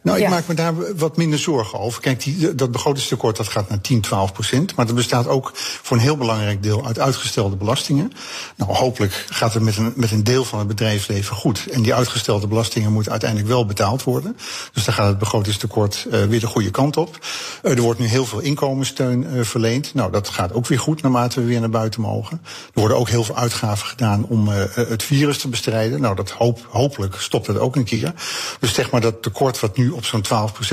Nou, 0.01 0.17
ik 0.17 0.24
ja. 0.24 0.29
maak 0.29 0.48
me 0.48 0.53
daar 0.53 0.96
wat 0.96 1.17
minder 1.17 1.39
zorgen 1.39 1.79
over. 1.79 2.01
Kijk, 2.01 2.24
die, 2.24 2.55
dat 2.55 2.72
begrotingstekort 2.72 3.38
dat 3.38 3.48
gaat 3.48 3.70
naar 3.70 3.81
10, 3.81 4.01
12 4.01 4.34
procent. 4.34 4.75
Maar 4.75 4.86
dat 4.86 4.96
bestaat 4.96 5.27
ook 5.27 5.51
voor 5.55 5.98
een 5.98 6.03
heel 6.03 6.17
belangrijk 6.17 6.63
deel 6.63 6.86
uit 6.86 7.00
uitgestelde 7.00 7.55
belastingen. 7.55 8.12
Nou, 8.55 8.74
hopelijk 8.74 9.25
gaat 9.29 9.53
het 9.53 9.63
met 9.63 9.77
een, 9.77 9.93
met 9.96 10.12
een 10.12 10.24
deel 10.24 10.46
van 10.46 10.60
het 10.60 10.67
bedrijfsleven 10.67 11.36
goed. 11.36 11.67
En 11.72 11.81
die 11.81 11.93
uitgestelde 11.93 12.48
belastingen 12.48 12.91
moeten 12.91 13.12
uiteindelijk 13.12 13.50
wel 13.50 13.65
betaald 13.65 14.03
worden. 14.03 14.38
Dus 14.74 14.86
dan 14.86 14.93
gaat 14.93 15.08
het 15.08 15.17
begrotingstekort 15.17 16.08
uh, 16.12 16.24
weer 16.24 16.39
de 16.39 16.48
goede 16.48 16.72
kant 16.72 16.98
op. 16.98 17.25
Uh, 17.63 17.72
er 17.72 17.81
wordt 17.81 18.00
nu 18.00 18.05
heel 18.05 18.25
veel 18.25 18.39
inkomenssteun 18.39 19.25
uh, 19.34 19.43
verleend. 19.43 19.93
Nou, 19.93 20.12
dat 20.12 20.29
gaat 20.29 20.53
ook 20.53 20.67
weer 20.67 20.79
goed 20.79 21.01
naarmate 21.01 21.39
we 21.39 21.46
weer 21.46 21.60
naar 21.60 21.70
buiten 21.70 22.01
mogen. 22.01 22.41
Er 22.43 22.79
worden 22.79 22.98
ook 22.98 23.10
heel 23.10 23.24
veel 23.24 23.38
uitgaven 23.38 23.88
gedaan 23.88 24.25
om 24.25 24.48
het 24.74 25.03
virus 25.03 25.38
te 25.38 25.48
bestrijden. 25.48 26.01
Nou, 26.01 26.15
dat 26.15 26.29
hoop, 26.29 26.67
hopelijk 26.70 27.15
stopt 27.15 27.48
het 27.48 27.58
ook 27.58 27.75
een 27.75 27.84
keer. 27.84 28.13
Dus 28.60 28.74
zeg 28.74 28.91
maar 28.91 29.01
dat 29.01 29.22
tekort 29.22 29.60
wat 29.60 29.77
nu 29.77 29.90
op 29.93 30.05
zo'n 30.05 30.24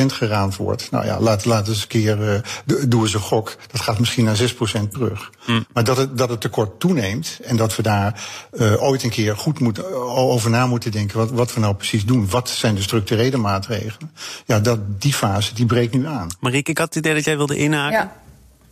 12% 0.03 0.05
geraamd 0.07 0.57
wordt. 0.57 0.91
Nou 0.91 1.07
ja, 1.07 1.21
laat, 1.21 1.45
laat 1.45 1.69
eens 1.69 1.83
een 1.83 1.89
keer, 1.89 2.19
uh, 2.33 2.79
doe 2.89 3.03
eens 3.03 3.15
een 3.15 3.21
gok. 3.21 3.57
Dat 3.71 3.81
gaat 3.81 3.99
misschien 3.99 4.25
naar 4.25 4.37
6% 4.37 4.89
terug. 4.91 5.31
Mm. 5.47 5.67
Maar 5.73 5.85
dat 5.85 5.97
het, 5.97 6.19
dat 6.19 6.29
het 6.29 6.41
tekort 6.41 6.81
toeneemt 6.81 7.39
en 7.43 7.57
dat 7.57 7.77
we 7.77 7.83
daar 7.83 8.25
uh, 8.53 8.83
ooit 8.83 9.03
een 9.03 9.11
keer 9.11 9.37
goed 9.37 9.61
moeten, 9.61 10.07
over 10.07 10.51
na 10.51 10.67
moeten 10.67 10.91
denken 10.91 11.19
wat, 11.19 11.31
wat 11.31 11.55
we 11.55 11.61
nou 11.61 11.75
precies 11.75 12.05
doen. 12.05 12.29
Wat 12.31 12.49
zijn 12.49 12.75
de 12.75 12.83
structurele 12.83 13.37
maatregelen? 13.37 14.13
Ja, 14.47 14.61
dat, 14.61 15.01
die 15.01 15.15
fase 15.15 15.55
die 15.55 15.67
breekt 15.67 15.95
nu 15.95 16.07
aan. 16.07 16.29
Marieke, 16.41 16.71
ik 16.71 16.79
had 16.79 16.87
het 16.87 16.97
idee 16.97 17.15
dat 17.15 17.25
jij 17.25 17.37
wilde 17.37 17.57
inhaken. 17.57 17.99
Ja. 17.99 18.17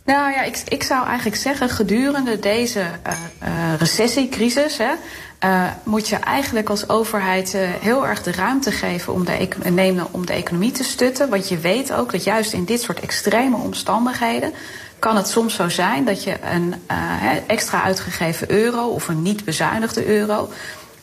Nou 0.07 0.31
ja, 0.31 0.43
ik, 0.43 0.61
ik 0.67 0.83
zou 0.83 1.05
eigenlijk 1.05 1.35
zeggen, 1.35 1.69
gedurende 1.69 2.39
deze 2.39 2.79
uh, 2.79 3.13
uh, 3.43 3.73
recessiecrisis 3.79 4.77
hè, 4.77 4.91
uh, 5.43 5.63
moet 5.83 6.07
je 6.07 6.15
eigenlijk 6.15 6.69
als 6.69 6.89
overheid 6.89 7.57
heel 7.79 8.07
erg 8.07 8.23
de 8.23 8.31
ruimte 8.31 8.71
geven 8.71 9.13
om 9.13 9.25
de, 9.25 9.47
nemen 9.69 10.07
om 10.11 10.25
de 10.25 10.33
economie 10.33 10.71
te 10.71 10.83
stutten. 10.83 11.29
Want 11.29 11.49
je 11.49 11.57
weet 11.57 11.93
ook 11.93 12.11
dat 12.11 12.23
juist 12.23 12.53
in 12.53 12.65
dit 12.65 12.81
soort 12.81 12.99
extreme 12.99 13.57
omstandigheden 13.57 14.53
kan 14.99 15.15
het 15.15 15.27
soms 15.27 15.55
zo 15.55 15.69
zijn 15.69 16.05
dat 16.05 16.23
je 16.23 16.37
een 16.53 16.75
extra 17.47 17.83
uitgegeven 17.83 18.51
euro 18.51 18.87
of 18.87 19.07
een 19.07 19.21
niet 19.21 19.45
bezuinigde 19.45 20.05
euro 20.05 20.49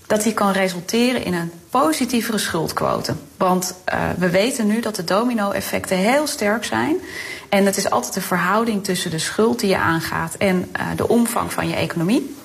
dat 0.07 0.23
die 0.23 0.35
kan 0.35 0.53
resulteren 0.53 1.25
in 1.25 1.35
een 1.35 1.53
positievere 1.71 2.38
schuldquote. 2.38 3.14
Want 3.37 3.75
we 4.19 4.31
weten 4.31 4.67
nu 4.67 4.81
dat 4.81 4.97
de 4.97 5.05
domino-effecten 5.05 5.97
heel 5.97 6.26
sterk 6.26 6.64
zijn. 6.64 6.97
En 7.49 7.67
het 7.67 7.76
is 7.76 7.91
altijd 7.91 8.14
de 8.14 8.21
verhouding 8.21 8.85
tussen 8.85 9.11
de 9.11 9.19
schuld 9.19 9.61
die 9.61 9.69
je 9.69 9.79
aangaat 9.79 10.35
en 10.35 10.73
de 10.97 11.09
omvang 11.09 11.53
van 11.53 11.69
je 11.69 11.75
economie. 11.75 12.37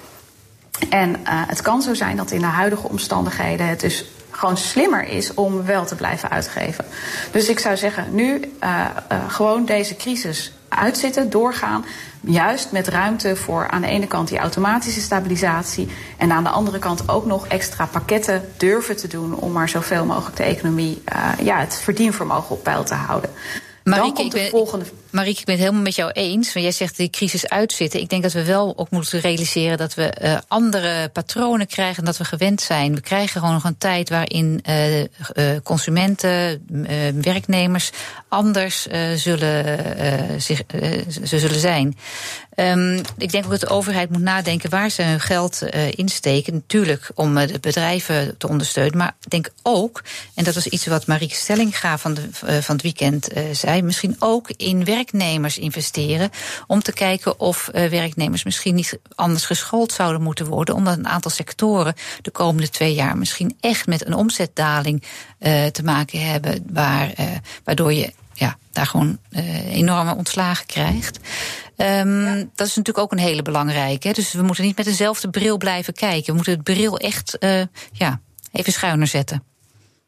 En 0.89 1.09
uh, 1.09 1.15
het 1.25 1.61
kan 1.61 1.81
zo 1.81 1.93
zijn 1.93 2.17
dat 2.17 2.31
in 2.31 2.39
de 2.39 2.45
huidige 2.45 2.87
omstandigheden 2.87 3.67
het 3.67 3.79
dus 3.79 4.05
gewoon 4.31 4.57
slimmer 4.57 5.07
is 5.07 5.33
om 5.33 5.65
wel 5.65 5.85
te 5.85 5.95
blijven 5.95 6.29
uitgeven. 6.29 6.85
Dus 7.31 7.49
ik 7.49 7.59
zou 7.59 7.77
zeggen, 7.77 8.15
nu 8.15 8.53
gewoon 9.27 9.65
deze 9.65 9.95
crisis 9.95 10.53
uitzitten, 10.69 11.29
doorgaan. 11.29 11.85
Juist 12.21 12.71
met 12.71 12.87
ruimte 12.87 13.35
voor 13.35 13.67
aan 13.67 13.81
de 13.81 13.87
ene 13.87 14.07
kant 14.07 14.27
die 14.27 14.37
automatische 14.37 15.01
stabilisatie. 15.01 15.87
En 16.17 16.31
aan 16.31 16.43
de 16.43 16.49
andere 16.49 16.79
kant 16.79 17.09
ook 17.09 17.25
nog 17.25 17.47
extra 17.47 17.85
pakketten 17.85 18.41
durven 18.57 18.95
te 18.95 19.07
doen. 19.07 19.35
om 19.35 19.51
maar 19.51 19.69
zoveel 19.69 20.05
mogelijk 20.05 20.35
de 20.35 20.43
economie, 20.43 21.01
ja, 21.41 21.59
het 21.59 21.79
verdienvermogen 21.83 22.55
op 22.55 22.63
peil 22.63 22.83
te 22.83 22.93
houden. 22.93 23.29
Marieke, 23.89 24.23
ik 24.23 24.31
ben, 24.31 24.49
volgende... 24.49 24.85
Marieke, 25.09 25.39
ik 25.39 25.45
ben 25.45 25.55
het 25.55 25.63
helemaal 25.63 25.83
met 25.83 25.95
jou 25.95 26.11
eens. 26.11 26.53
Want 26.53 26.65
jij 26.65 26.73
zegt 26.73 26.97
die 26.97 27.09
crisis 27.09 27.47
uitzitten. 27.47 27.99
Ik 27.99 28.09
denk 28.09 28.23
dat 28.23 28.31
we 28.31 28.43
wel 28.43 28.73
ook 28.77 28.89
moeten 28.89 29.19
realiseren 29.19 29.77
dat 29.77 29.93
we 29.93 30.13
uh, 30.21 30.37
andere 30.47 31.09
patronen 31.09 31.67
krijgen 31.67 31.95
dan 31.95 32.05
dat 32.05 32.17
we 32.17 32.23
gewend 32.23 32.61
zijn. 32.61 32.95
We 32.95 33.01
krijgen 33.01 33.39
gewoon 33.39 33.53
nog 33.53 33.63
een 33.63 33.77
tijd 33.77 34.09
waarin 34.09 34.63
uh, 34.69 34.99
uh, 34.99 35.05
consumenten, 35.63 36.67
werknemers 37.21 37.91
anders 38.27 38.87
zullen, 39.15 40.41
zich, 40.41 40.61
ze 41.23 41.39
zullen 41.39 41.59
zijn. 41.59 41.97
Um, 42.55 43.01
ik 43.17 43.31
denk 43.31 43.43
ook 43.45 43.51
dat 43.51 43.59
de 43.59 43.67
overheid 43.67 44.09
moet 44.09 44.21
nadenken 44.21 44.69
waar 44.69 44.89
ze 44.89 45.01
hun 45.01 45.19
geld 45.19 45.61
insteken. 45.95 46.53
Natuurlijk 46.53 47.11
om 47.15 47.35
de 47.35 47.59
bedrijven 47.59 48.37
te 48.37 48.47
ondersteunen. 48.47 48.97
Maar 48.97 49.15
ik 49.21 49.29
denk 49.29 49.49
ook, 49.61 50.03
en 50.35 50.43
dat 50.43 50.53
was 50.53 50.67
iets 50.67 50.85
wat 50.85 51.07
Marieke 51.07 51.35
Stellinga 51.35 51.97
van, 51.97 52.13
de, 52.13 52.29
van 52.61 52.75
het 52.75 52.81
weekend 52.81 53.27
zei, 53.51 53.78
misschien 53.85 54.15
ook 54.19 54.49
in 54.49 54.85
werknemers 54.85 55.57
investeren. 55.57 56.29
Om 56.67 56.81
te 56.81 56.93
kijken 56.93 57.39
of 57.39 57.69
werknemers 57.71 58.43
misschien 58.43 58.75
niet 58.75 58.99
anders 59.15 59.45
geschoold 59.45 59.91
zouden 59.91 60.21
moeten 60.21 60.45
worden. 60.45 60.75
Omdat 60.75 60.97
een 60.97 61.07
aantal 61.07 61.31
sectoren 61.31 61.93
de 62.21 62.31
komende 62.31 62.69
twee 62.69 62.93
jaar 62.93 63.17
misschien 63.17 63.57
echt 63.59 63.87
met 63.87 64.05
een 64.05 64.13
omzetdaling 64.13 65.03
te 65.71 65.81
maken 65.83 66.29
hebben. 66.29 66.63
Waar, 66.71 67.13
waardoor 67.63 67.93
je 67.93 68.13
ja, 68.33 68.57
daar 68.71 68.85
gewoon 68.85 69.19
enorme 69.71 70.15
ontslagen 70.15 70.65
krijgt. 70.65 71.19
Um, 71.77 72.25
ja. 72.25 72.35
Dat 72.55 72.67
is 72.67 72.75
natuurlijk 72.75 72.97
ook 72.97 73.11
een 73.11 73.17
hele 73.17 73.41
belangrijke. 73.41 74.07
Hè? 74.07 74.13
Dus 74.13 74.33
we 74.33 74.41
moeten 74.41 74.63
niet 74.63 74.77
met 74.77 74.85
dezelfde 74.85 75.29
bril 75.29 75.57
blijven 75.57 75.93
kijken. 75.93 76.25
We 76.25 76.33
moeten 76.33 76.53
het 76.53 76.63
bril 76.63 76.97
echt 76.97 77.37
uh, 77.39 77.61
ja, 77.91 78.19
even 78.51 78.73
schuiner 78.73 79.07
zetten. 79.07 79.43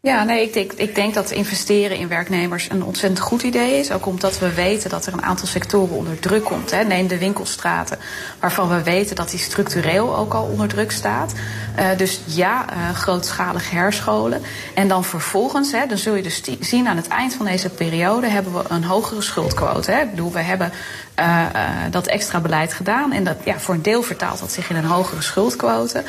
Ja, 0.03 0.23
nee, 0.23 0.41
ik 0.41 0.53
denk, 0.53 0.73
ik 0.73 0.95
denk 0.95 1.13
dat 1.13 1.31
investeren 1.31 1.97
in 1.97 2.07
werknemers 2.07 2.69
een 2.69 2.83
ontzettend 2.83 3.19
goed 3.19 3.41
idee 3.41 3.79
is. 3.79 3.91
Ook 3.91 4.05
omdat 4.05 4.39
we 4.39 4.53
weten 4.53 4.89
dat 4.89 5.05
er 5.05 5.13
een 5.13 5.23
aantal 5.23 5.47
sectoren 5.47 5.95
onder 5.95 6.19
druk 6.19 6.43
komt. 6.43 6.71
Hè. 6.71 6.83
Neem 6.83 7.07
de 7.07 7.17
winkelstraten, 7.17 7.97
waarvan 8.39 8.69
we 8.69 8.83
weten 8.83 9.15
dat 9.15 9.29
die 9.29 9.39
structureel 9.39 10.17
ook 10.17 10.33
al 10.33 10.43
onder 10.43 10.67
druk 10.67 10.91
staat. 10.91 11.33
Uh, 11.79 11.97
dus 11.97 12.21
ja, 12.25 12.65
uh, 12.69 12.89
grootschalig 12.95 13.71
herscholen. 13.71 14.41
En 14.73 14.87
dan 14.87 15.03
vervolgens, 15.03 15.71
hè, 15.71 15.85
dan 15.85 15.97
zul 15.97 16.15
je 16.15 16.23
dus 16.23 16.41
zien 16.59 16.87
aan 16.87 16.97
het 16.97 17.07
eind 17.07 17.33
van 17.33 17.45
deze 17.45 17.69
periode 17.69 18.27
hebben 18.27 18.53
we 18.53 18.63
een 18.67 18.83
hogere 18.83 19.21
schuldquote. 19.21 19.91
Hè. 19.91 20.01
Ik 20.01 20.09
bedoel, 20.09 20.31
we 20.31 20.41
hebben 20.41 20.71
uh, 21.19 21.45
dat 21.91 22.07
extra 22.07 22.39
beleid 22.39 22.73
gedaan. 22.73 23.11
En 23.11 23.23
dat, 23.23 23.37
ja, 23.43 23.59
voor 23.59 23.73
een 23.73 23.81
deel 23.81 24.03
vertaalt 24.03 24.39
dat 24.39 24.51
zich 24.51 24.69
in 24.69 24.75
een 24.75 24.85
hogere 24.85 25.21
schuldquote. 25.21 26.03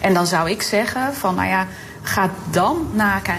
En 0.00 0.14
dan 0.14 0.26
zou 0.26 0.50
ik 0.50 0.62
zeggen 0.62 1.14
van, 1.14 1.34
nou 1.34 1.48
ja 1.48 1.66
Ga 2.04 2.30
dan 2.50 2.90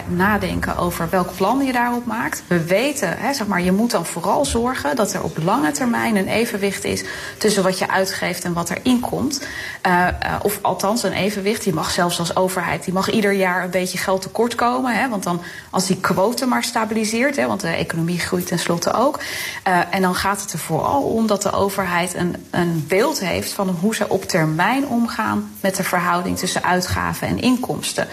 nadenken 0.07 0.77
over 0.77 1.09
welk 1.09 1.35
plan 1.35 1.65
je 1.65 1.71
daarop 1.71 2.05
maakt. 2.05 2.43
We 2.47 2.63
weten, 2.63 3.17
hè, 3.17 3.33
zeg 3.33 3.47
maar, 3.47 3.61
je 3.61 3.71
moet 3.71 3.91
dan 3.91 4.05
vooral 4.05 4.45
zorgen 4.45 4.95
dat 4.95 5.13
er 5.13 5.23
op 5.23 5.37
lange 5.43 5.71
termijn 5.71 6.15
een 6.15 6.27
evenwicht 6.27 6.83
is 6.83 7.03
tussen 7.37 7.63
wat 7.63 7.77
je 7.77 7.89
uitgeeft 7.89 8.43
en 8.43 8.53
wat 8.53 8.69
er 8.69 8.77
inkomt. 8.81 9.47
Uh, 9.87 9.93
uh, 9.93 10.35
of 10.41 10.59
althans 10.61 11.03
een 11.03 11.11
evenwicht. 11.11 11.63
Je 11.63 11.73
mag 11.73 11.91
zelfs 11.91 12.19
als 12.19 12.35
overheid, 12.35 12.83
die 12.83 12.93
mag 12.93 13.11
ieder 13.11 13.33
jaar 13.33 13.63
een 13.63 13.69
beetje 13.69 13.97
geld 13.97 14.21
tekort 14.21 14.55
komen. 14.55 14.95
Hè, 14.95 15.09
want 15.09 15.23
dan 15.23 15.41
als 15.69 15.85
die 15.85 15.97
quote 15.97 16.45
maar 16.45 16.63
stabiliseert, 16.63 17.35
hè, 17.35 17.47
want 17.47 17.61
de 17.61 17.67
economie 17.67 18.19
groeit 18.19 18.47
tenslotte 18.47 18.93
ook. 18.93 19.19
Uh, 19.67 19.79
en 19.89 20.01
dan 20.01 20.15
gaat 20.15 20.41
het 20.41 20.53
er 20.53 20.59
vooral 20.59 21.01
om 21.01 21.27
dat 21.27 21.41
de 21.41 21.51
overheid 21.51 22.13
een, 22.13 22.35
een 22.49 22.85
beeld 22.87 23.19
heeft 23.19 23.51
van 23.53 23.69
hoe 23.69 23.95
ze 23.95 24.09
op 24.09 24.23
termijn 24.23 24.87
omgaan 24.87 25.51
met 25.61 25.75
de 25.75 25.83
verhouding 25.83 26.37
tussen 26.37 26.63
uitgaven 26.63 27.27
en 27.27 27.39
inkomsten. 27.39 28.07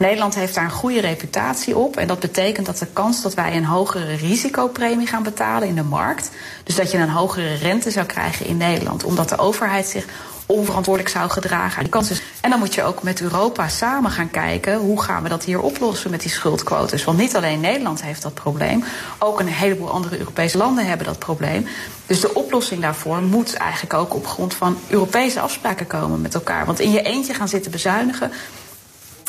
Nederland 0.00 0.34
heeft 0.34 0.54
daar 0.54 0.64
een 0.64 0.70
goede 0.70 1.00
reputatie 1.00 1.76
op. 1.76 1.96
En 1.96 2.06
dat 2.06 2.20
betekent 2.20 2.66
dat 2.66 2.78
de 2.78 2.86
kans 2.92 3.22
dat 3.22 3.34
wij 3.34 3.56
een 3.56 3.64
hogere 3.64 4.14
risicopremie 4.14 5.06
gaan 5.06 5.22
betalen 5.22 5.68
in 5.68 5.74
de 5.74 5.82
markt. 5.82 6.30
Dus 6.64 6.74
dat 6.74 6.90
je 6.90 6.98
een 6.98 7.08
hogere 7.08 7.54
rente 7.54 7.90
zou 7.90 8.06
krijgen 8.06 8.46
in 8.46 8.56
Nederland. 8.56 9.04
Omdat 9.04 9.28
de 9.28 9.38
overheid 9.38 9.86
zich 9.86 10.04
onverantwoordelijk 10.46 11.14
zou 11.14 11.30
gedragen. 11.30 11.82
Die 11.82 11.92
kans 11.92 12.10
is. 12.10 12.22
En 12.40 12.50
dan 12.50 12.58
moet 12.58 12.74
je 12.74 12.82
ook 12.82 13.02
met 13.02 13.20
Europa 13.20 13.68
samen 13.68 14.10
gaan 14.10 14.30
kijken 14.30 14.76
hoe 14.78 15.02
gaan 15.02 15.22
we 15.22 15.28
dat 15.28 15.44
hier 15.44 15.60
oplossen 15.60 16.10
met 16.10 16.20
die 16.20 16.30
schuldquotes. 16.30 17.04
Want 17.04 17.18
niet 17.18 17.36
alleen 17.36 17.60
Nederland 17.60 18.02
heeft 18.02 18.22
dat 18.22 18.34
probleem, 18.34 18.84
ook 19.18 19.40
een 19.40 19.48
heleboel 19.48 19.90
andere 19.90 20.18
Europese 20.18 20.58
landen 20.58 20.86
hebben 20.86 21.06
dat 21.06 21.18
probleem. 21.18 21.66
Dus 22.06 22.20
de 22.20 22.34
oplossing 22.34 22.80
daarvoor 22.80 23.22
moet 23.22 23.54
eigenlijk 23.54 23.94
ook 23.94 24.14
op 24.14 24.26
grond 24.26 24.54
van 24.54 24.78
Europese 24.88 25.40
afspraken 25.40 25.86
komen 25.86 26.20
met 26.20 26.34
elkaar. 26.34 26.66
Want 26.66 26.80
in 26.80 26.90
je 26.90 27.02
eentje 27.02 27.34
gaan 27.34 27.48
zitten 27.48 27.70
bezuinigen, 27.70 28.32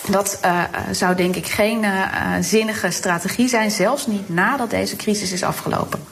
dat 0.09 0.39
uh, 0.45 0.63
zou 0.91 1.15
denk 1.15 1.35
ik 1.35 1.47
geen 1.47 1.83
uh, 1.83 2.05
zinnige 2.41 2.91
strategie 2.91 3.47
zijn, 3.47 3.71
zelfs 3.71 4.07
niet 4.07 4.29
nadat 4.29 4.69
deze 4.69 4.95
crisis 4.95 5.31
is 5.31 5.43
afgelopen. 5.43 6.03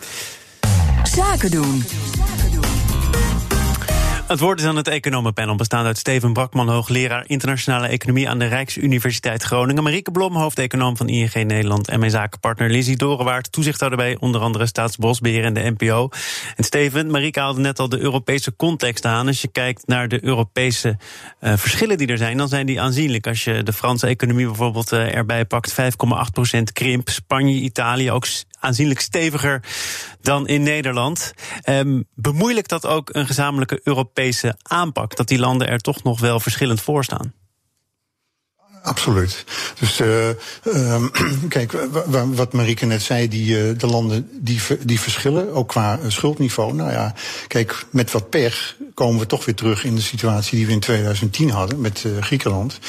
Zaken 1.04 1.52
doen. 1.52 1.84
Het 4.30 4.40
woord 4.40 4.60
is 4.60 4.66
aan 4.66 4.76
het 4.76 4.88
economenpanel, 4.88 5.56
bestaande 5.56 5.88
uit 5.88 5.98
Steven 5.98 6.34
Brakman, 6.34 6.70
hoogleraar 6.70 7.24
internationale 7.28 7.88
economie 7.88 8.30
aan 8.30 8.40
de 8.40 8.46
Rijksuniversiteit 8.46 9.44
Groningen. 9.44 9.84
Marieke 9.84 10.12
Blom, 10.12 10.36
hoofdeconoom 10.36 10.98
van 10.98 11.08
ING 11.08 11.34
Nederland. 11.34 11.88
En 11.88 12.00
mijn 12.00 12.12
zakenpartner 12.12 12.70
Lizzie 12.70 12.96
Dorenwaard, 12.98 13.52
toezichthouder 13.52 14.00
bij 14.00 14.18
onder 14.20 14.42
andere 14.42 14.66
Staatsbosbeheer 14.66 15.44
en 15.44 15.54
de 15.54 15.74
NPO. 15.78 16.10
En 16.56 16.64
Steven, 16.64 17.12
Marieke 17.12 17.40
haalde 17.40 17.60
net 17.60 17.80
al 17.80 17.90
de 17.90 18.00
Europese 18.00 18.56
context 18.56 19.06
aan. 19.06 19.28
Als 19.28 19.42
je 19.42 19.48
kijkt 19.48 19.88
naar 19.88 20.08
de 20.08 20.24
Europese 20.24 20.98
uh, 21.42 21.54
verschillen 21.56 21.98
die 21.98 22.08
er 22.08 22.18
zijn, 22.18 22.38
dan 22.38 22.48
zijn 22.48 22.66
die 22.66 22.82
aanzienlijk. 22.82 23.28
Als 23.28 23.44
je 23.44 23.64
de 23.64 23.74
Franse 23.74 24.08
economie 24.08 24.46
bijvoorbeeld 24.46 24.92
uh, 24.92 25.16
erbij 25.16 25.46
pakt, 25.46 25.72
5,8% 25.72 26.62
krimp. 26.74 27.10
Spanje, 27.10 27.54
Italië 27.54 28.12
ook 28.12 28.26
aanzienlijk 28.60 29.00
steviger 29.00 29.64
dan 30.22 30.48
in 30.48 30.64
Nederland. 30.64 31.34
Um, 31.70 32.08
bemoeilijkt 32.16 32.70
dat 32.70 32.86
ook 32.86 33.10
een 33.14 33.28
gezamenlijke 33.28 33.80
Europese 33.84 34.56
aanpak? 34.62 35.16
Dat 35.16 35.28
die 35.28 35.40
landen 35.40 35.68
er 35.68 35.80
toch 35.80 36.04
nog 36.04 36.20
wel 36.20 36.40
verschillend 36.40 36.82
voor 36.82 37.04
staan? 37.04 37.34
Absoluut. 38.82 39.46
Dus 39.80 40.00
uh, 40.00 40.30
uh, 40.64 41.04
kijk, 41.48 41.72
wat 42.34 42.54
Marieke 42.54 42.86
net 42.86 43.02
zei, 43.02 43.28
die, 43.28 43.70
uh, 43.70 43.80
de 43.80 43.88
landen 43.88 44.30
die, 44.32 44.62
die 44.84 45.00
verschillen, 45.00 45.54
ook 45.54 45.68
qua 45.68 46.00
schuldniveau. 46.08 46.74
Nou 46.74 46.92
ja, 46.92 47.14
kijk, 47.48 47.86
met 47.92 48.12
wat 48.12 48.30
pech 48.30 48.76
komen 49.00 49.20
we 49.20 49.26
toch 49.26 49.46
weer 49.46 49.56
terug 49.56 49.84
in 49.84 49.96
de 49.96 50.02
situatie 50.02 50.58
die 50.58 50.66
we 50.66 50.72
in 50.72 50.80
2010 50.80 51.50
hadden 51.50 51.82
met 51.82 52.06
Griekenland. 52.20 52.80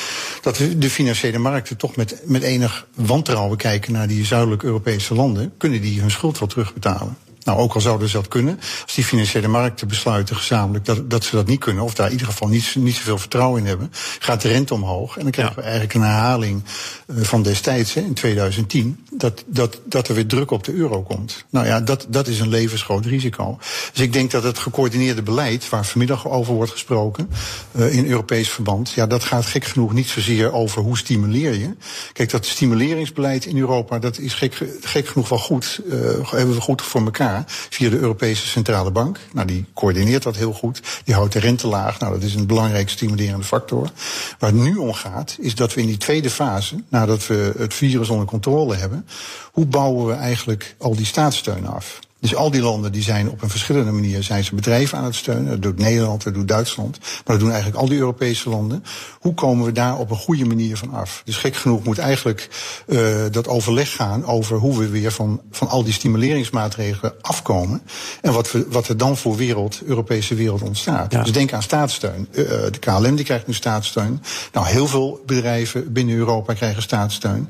Dat 0.42 0.60
de 0.76 0.90
financiële 0.90 1.38
markten 1.38 1.76
toch 1.76 1.96
met, 1.96 2.22
met 2.24 2.42
enig 2.42 2.86
wantrouwen 2.94 3.56
kijken 3.56 3.92
naar 3.92 4.08
die 4.08 4.24
zuidelijke 4.24 4.66
Europese 4.66 5.14
landen. 5.14 5.52
Kunnen 5.56 5.80
die 5.80 6.00
hun 6.00 6.10
schuld 6.10 6.38
wel 6.38 6.48
terugbetalen? 6.48 7.16
Nou, 7.44 7.58
ook 7.58 7.74
al 7.74 7.80
zouden 7.80 8.08
ze 8.08 8.16
dat 8.16 8.28
kunnen, 8.28 8.60
als 8.82 8.94
die 8.94 9.04
financiële 9.04 9.48
markten 9.48 9.88
besluiten 9.88 10.36
gezamenlijk 10.36 10.84
dat, 10.84 11.10
dat 11.10 11.24
ze 11.24 11.36
dat 11.36 11.46
niet 11.46 11.60
kunnen, 11.60 11.84
of 11.84 11.94
daar 11.94 12.06
in 12.06 12.12
ieder 12.12 12.26
geval 12.26 12.48
niet, 12.48 12.74
niet 12.78 12.94
zoveel 12.94 13.18
vertrouwen 13.18 13.60
in 13.60 13.66
hebben, 13.66 13.92
gaat 14.18 14.42
de 14.42 14.48
rente 14.48 14.74
omhoog. 14.74 15.16
En 15.16 15.22
dan 15.22 15.30
krijgen 15.30 15.56
we 15.56 15.62
eigenlijk 15.62 15.94
een 15.94 16.02
herhaling 16.02 16.62
van 17.08 17.42
destijds, 17.42 17.94
hè, 17.94 18.00
in 18.00 18.14
2010, 18.14 19.06
dat, 19.10 19.44
dat, 19.46 19.80
dat 19.84 20.08
er 20.08 20.14
weer 20.14 20.26
druk 20.26 20.50
op 20.50 20.64
de 20.64 20.72
euro 20.72 21.02
komt. 21.02 21.44
Nou 21.50 21.66
ja, 21.66 21.80
dat, 21.80 22.06
dat 22.08 22.26
is 22.26 22.40
een 22.40 22.48
levensgroot 22.48 23.04
risico. 23.04 23.58
Dus 23.92 24.02
ik 24.02 24.12
denk 24.12 24.30
dat 24.30 24.42
het 24.42 24.58
gecoördineerde 24.58 25.22
beleid, 25.22 25.68
waar 25.68 25.86
vanmiddag 25.86 26.28
over 26.28 26.54
wordt 26.54 26.72
gesproken, 26.72 27.30
uh, 27.72 27.94
in 27.94 28.06
Europees 28.06 28.48
verband, 28.48 28.90
ja, 28.90 29.06
dat 29.06 29.24
gaat 29.24 29.46
gek 29.46 29.64
genoeg 29.64 29.92
niet 29.92 30.08
zozeer 30.08 30.52
over 30.52 30.82
hoe 30.82 30.98
stimuleer 30.98 31.54
je. 31.54 31.76
Kijk, 32.12 32.30
dat 32.30 32.46
stimuleringsbeleid 32.46 33.44
in 33.44 33.58
Europa, 33.58 33.98
dat 33.98 34.18
is 34.18 34.34
gek, 34.34 34.58
gek 34.80 35.08
genoeg 35.08 35.28
wel 35.28 35.38
goed, 35.38 35.80
uh, 35.86 35.94
hebben 36.30 36.54
we 36.54 36.60
goed 36.60 36.82
voor 36.82 37.04
elkaar, 37.04 37.29
via 37.46 37.90
de 37.90 37.98
Europese 37.98 38.46
Centrale 38.46 38.90
Bank. 38.90 39.18
Nou, 39.32 39.46
die 39.46 39.64
coördineert 39.74 40.22
dat 40.22 40.36
heel 40.36 40.52
goed. 40.52 40.80
Die 41.04 41.14
houdt 41.14 41.32
de 41.32 41.38
rente 41.38 41.66
laag. 41.66 41.98
Nou, 41.98 42.12
dat 42.12 42.22
is 42.22 42.34
een 42.34 42.46
belangrijke 42.46 42.90
stimulerende 42.90 43.44
factor. 43.44 43.90
Waar 44.38 44.50
het 44.50 44.60
nu 44.60 44.76
om 44.76 44.92
gaat, 44.92 45.36
is 45.40 45.54
dat 45.54 45.74
we 45.74 45.80
in 45.80 45.86
die 45.86 45.96
tweede 45.96 46.30
fase, 46.30 46.82
nadat 46.88 47.26
we 47.26 47.52
het 47.58 47.74
virus 47.74 48.08
onder 48.08 48.26
controle 48.26 48.76
hebben, 48.76 49.06
hoe 49.52 49.66
bouwen 49.66 50.06
we 50.06 50.12
eigenlijk 50.12 50.74
al 50.78 50.94
die 50.96 51.06
staatssteun 51.06 51.66
af? 51.66 51.98
Dus 52.20 52.34
al 52.34 52.50
die 52.50 52.60
landen 52.60 52.92
die 52.92 53.02
zijn 53.02 53.30
op 53.30 53.42
een 53.42 53.50
verschillende 53.50 53.90
manier 53.90 54.22
zijn 54.22 54.44
ze 54.44 54.54
bedrijven 54.54 54.98
aan 54.98 55.04
het 55.04 55.14
steunen. 55.14 55.50
Dat 55.50 55.62
doet 55.62 55.78
Nederland, 55.78 56.22
dat 56.22 56.34
doet 56.34 56.48
Duitsland. 56.48 56.98
Maar 56.98 57.22
dat 57.24 57.38
doen 57.38 57.50
eigenlijk 57.50 57.80
al 57.80 57.88
die 57.88 57.98
Europese 57.98 58.48
landen. 58.48 58.84
Hoe 59.18 59.34
komen 59.34 59.64
we 59.64 59.72
daar 59.72 59.98
op 59.98 60.10
een 60.10 60.16
goede 60.16 60.44
manier 60.44 60.76
van 60.76 60.92
af? 60.92 61.22
Dus 61.24 61.36
gek 61.36 61.56
genoeg 61.56 61.84
moet 61.84 61.98
eigenlijk 61.98 62.48
uh, 62.86 63.00
dat 63.30 63.48
overleg 63.48 63.92
gaan 63.92 64.24
over 64.24 64.56
hoe 64.56 64.78
we 64.78 64.88
weer 64.88 65.12
van, 65.12 65.40
van 65.50 65.68
al 65.68 65.84
die 65.84 65.92
stimuleringsmaatregelen 65.92 67.14
afkomen. 67.20 67.82
En 68.20 68.32
wat, 68.32 68.52
we, 68.52 68.66
wat 68.68 68.88
er 68.88 68.96
dan 68.96 69.16
voor 69.16 69.36
wereld, 69.36 69.80
Europese 69.84 70.34
wereld 70.34 70.62
ontstaat. 70.62 71.12
Ja. 71.12 71.22
Dus 71.22 71.32
denk 71.32 71.52
aan 71.52 71.62
staatssteun. 71.62 72.28
Uh, 72.30 72.46
de 72.46 72.78
KLM 72.80 73.14
die 73.14 73.24
krijgt 73.24 73.46
nu 73.46 73.54
staatssteun. 73.54 74.22
Nou, 74.52 74.66
heel 74.66 74.86
veel 74.86 75.22
bedrijven 75.26 75.92
binnen 75.92 76.16
Europa 76.16 76.54
krijgen 76.54 76.82
staatssteun. 76.82 77.48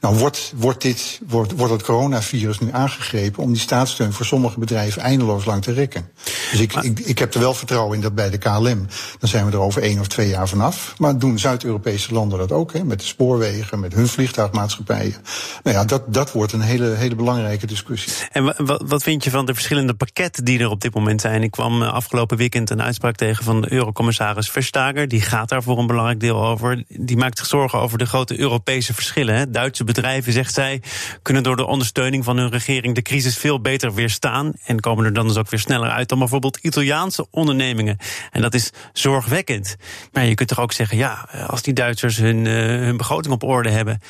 Nou, 0.00 0.16
wordt, 0.16 0.52
wordt, 0.56 0.82
dit, 0.82 1.20
wordt, 1.28 1.52
wordt 1.52 1.72
het 1.72 1.82
coronavirus 1.82 2.58
nu 2.58 2.68
aangegrepen 2.72 3.42
om 3.42 3.52
die 3.52 3.60
staatssteun 3.60 4.09
voor 4.12 4.26
sommige 4.26 4.58
bedrijven 4.58 5.02
eindeloos 5.02 5.44
lang 5.44 5.62
te 5.62 5.72
rekken. 5.72 6.10
Dus 6.50 6.60
ik, 6.60 6.74
ik, 6.74 6.98
ik 6.98 7.18
heb 7.18 7.34
er 7.34 7.40
wel 7.40 7.54
vertrouwen 7.54 7.94
in 7.94 8.00
dat 8.00 8.14
bij 8.14 8.30
de 8.30 8.38
KLM, 8.38 8.86
dan 9.18 9.28
zijn 9.28 9.46
we 9.46 9.52
er 9.52 9.60
over 9.60 9.82
één 9.82 10.00
of 10.00 10.08
twee 10.08 10.28
jaar 10.28 10.48
vanaf. 10.48 10.94
Maar 10.98 11.18
doen 11.18 11.38
Zuid-Europese 11.38 12.12
landen 12.12 12.38
dat 12.38 12.52
ook, 12.52 12.72
hè, 12.72 12.84
met 12.84 13.00
de 13.00 13.06
spoorwegen, 13.06 13.80
met 13.80 13.94
hun 13.94 14.08
vliegtuigmaatschappijen. 14.08 15.14
Nou 15.62 15.76
ja, 15.76 15.84
dat, 15.84 16.14
dat 16.14 16.32
wordt 16.32 16.52
een 16.52 16.60
hele, 16.60 16.94
hele 16.94 17.14
belangrijke 17.14 17.66
discussie. 17.66 18.12
En 18.32 18.64
wat, 18.64 18.82
wat 18.86 19.02
vind 19.02 19.24
je 19.24 19.30
van 19.30 19.46
de 19.46 19.54
verschillende 19.54 19.94
pakketten 19.94 20.44
die 20.44 20.58
er 20.58 20.70
op 20.70 20.80
dit 20.80 20.94
moment 20.94 21.20
zijn? 21.20 21.42
Ik 21.42 21.50
kwam 21.50 21.82
eh, 21.82 21.92
afgelopen 21.92 22.36
weekend 22.36 22.70
een 22.70 22.82
uitspraak 22.82 23.16
tegen 23.16 23.44
van 23.44 23.60
de 23.60 23.72
eurocommissaris 23.72 24.50
Verstager. 24.50 25.08
Die 25.08 25.20
gaat 25.20 25.48
daar 25.48 25.62
voor 25.62 25.78
een 25.78 25.86
belangrijk 25.86 26.20
deel 26.20 26.46
over. 26.46 26.84
Die 26.88 27.16
maakt 27.16 27.38
zich 27.38 27.46
zorgen 27.46 27.78
over 27.78 27.98
de 27.98 28.06
grote 28.06 28.38
Europese 28.38 28.94
verschillen. 28.94 29.34
Hè. 29.34 29.50
Duitse 29.50 29.84
bedrijven, 29.84 30.32
zegt 30.32 30.54
zij, 30.54 30.82
kunnen 31.22 31.42
door 31.42 31.56
de 31.56 31.66
ondersteuning 31.66 32.24
van 32.24 32.36
hun 32.36 32.50
regering 32.50 32.94
de 32.94 33.02
crisis 33.02 33.36
veel 33.36 33.60
beter 33.60 33.94
weerstaan. 34.00 34.52
En 34.64 34.80
komen 34.80 35.04
er 35.04 35.12
dan 35.12 35.26
dus 35.26 35.36
ook 35.36 35.50
weer 35.50 35.60
sneller 35.60 35.90
uit 35.90 36.08
dan 36.08 36.18
bijvoorbeeld 36.18 36.56
Italiaanse 36.56 37.26
ondernemingen. 37.30 37.96
En 38.30 38.40
dat 38.40 38.54
is 38.54 38.70
zorgwekkend. 38.92 39.76
Maar 40.12 40.24
je 40.24 40.34
kunt 40.34 40.48
toch 40.48 40.60
ook 40.60 40.72
zeggen, 40.72 40.96
ja, 40.96 41.28
als 41.46 41.62
die 41.62 41.74
Duitsers 41.74 42.16
hun, 42.16 42.44
uh, 42.44 42.52
hun 42.54 42.96
begroting 42.96 43.34
op 43.34 43.42
orde 43.42 43.70
hebben 43.70 44.00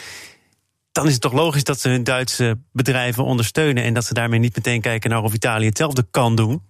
dan 0.93 1.07
is 1.07 1.13
het 1.13 1.21
toch 1.21 1.33
logisch 1.33 1.65
dat 1.65 1.81
ze 1.81 1.89
hun 1.89 2.05
Duitse 2.05 2.59
bedrijven 2.73 3.25
ondersteunen 3.25 3.85
en 3.85 3.95
dat 3.95 4.05
ze 4.05 4.15
daarmee 4.15 4.39
niet 4.39 4.57
meteen 4.57 4.81
kijken 4.81 5.11
naar 5.11 5.23
of 5.23 5.35
Italië 5.35 5.67
hetzelfde 5.67 6.07
kan 6.11 6.37
doen. 6.37 6.63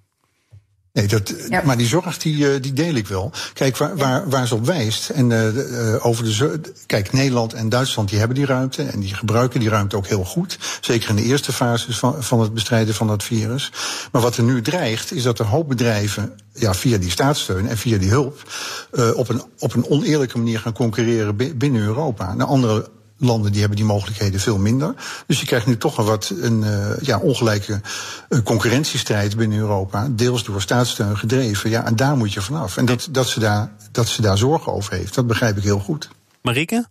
Nee, 0.93 1.07
dat, 1.07 1.35
ja. 1.49 1.63
maar 1.65 1.77
die 1.77 1.87
zorg 1.87 2.19
die, 2.19 2.61
die 2.61 2.73
deel 2.73 2.95
ik 2.95 3.09
wel. 3.09 3.33
Kijk, 3.53 3.77
waar, 3.77 3.97
waar, 3.97 4.29
waar 4.29 4.47
ze 4.47 4.55
op 4.55 4.67
wijst. 4.67 5.09
En 5.09 5.31
uh, 5.31 6.07
over 6.07 6.25
de. 6.25 6.61
Kijk, 6.87 7.13
Nederland 7.13 7.53
en 7.53 7.69
Duitsland 7.69 8.09
die 8.09 8.19
hebben 8.19 8.37
die 8.37 8.47
ruimte. 8.47 8.83
En 8.83 9.01
die 9.01 9.15
gebruiken 9.15 9.61
die 9.61 9.69
ruimte 9.69 9.97
ook 9.97 10.07
heel 10.07 10.25
goed. 10.25 10.59
Zeker 10.81 11.09
in 11.09 11.17
de 11.17 11.23
eerste 11.23 11.53
fase 11.53 11.93
van, 11.93 12.23
van 12.23 12.41
het 12.41 12.55
bestrijden 12.55 12.95
van 12.95 13.07
dat 13.07 13.23
virus. 13.23 13.73
Maar 14.13 14.23
wat 14.23 14.37
er 14.37 14.43
nu 14.43 14.63
dreigt, 14.63 15.13
is 15.13 15.23
dat 15.23 15.39
er 15.39 15.47
hoop 15.47 15.69
bedrijven. 15.69 16.33
Ja, 16.55 16.75
via 16.75 16.99
die 16.99 17.11
staatssteun 17.11 17.69
en 17.69 17.77
via 17.77 17.99
die 17.99 18.11
hulp. 18.11 18.51
Uh, 18.93 19.17
op, 19.17 19.29
een, 19.29 19.43
op 19.59 19.75
een 19.75 19.87
oneerlijke 19.87 20.39
manier 20.39 20.59
gaan 20.59 20.73
concurreren 20.73 21.37
binnen 21.37 21.83
Europa. 21.83 22.35
Naar 22.35 22.47
andere 22.47 22.89
landen 23.21 23.51
die 23.51 23.61
hebben 23.61 23.79
die 23.79 23.87
mogelijkheden 23.87 24.41
veel 24.41 24.59
minder. 24.59 24.95
Dus 25.27 25.41
je 25.41 25.47
krijgt 25.47 25.67
nu 25.67 25.77
toch 25.77 25.99
een 25.99 26.05
wat 26.05 26.33
een 26.41 26.63
uh, 26.63 26.91
ja, 27.01 27.19
ongelijke 27.19 27.81
uh, 28.29 28.41
concurrentiestrijd 28.43 29.37
binnen 29.37 29.59
Europa. 29.59 30.09
Deels 30.11 30.45
door 30.45 30.61
staatssteun 30.61 31.19
gedreven. 31.19 31.71
Ja, 31.71 31.85
en 31.85 31.97
daar 31.97 32.17
moet 32.17 32.33
je 32.33 32.41
vanaf. 32.41 32.77
En 32.77 32.85
dat, 32.85 33.09
dat, 33.11 33.29
ze 33.29 33.41
daar, 33.41 33.73
dat 33.93 34.09
ze 34.09 34.23
daar 34.23 34.39
zorgen 34.39 34.73
over 34.73 34.93
heeft, 34.93 35.15
dat 35.15 35.27
begrijp 35.27 35.57
ik 35.57 35.63
heel 35.63 35.79
goed. 35.79 36.09
Marike? 36.43 36.87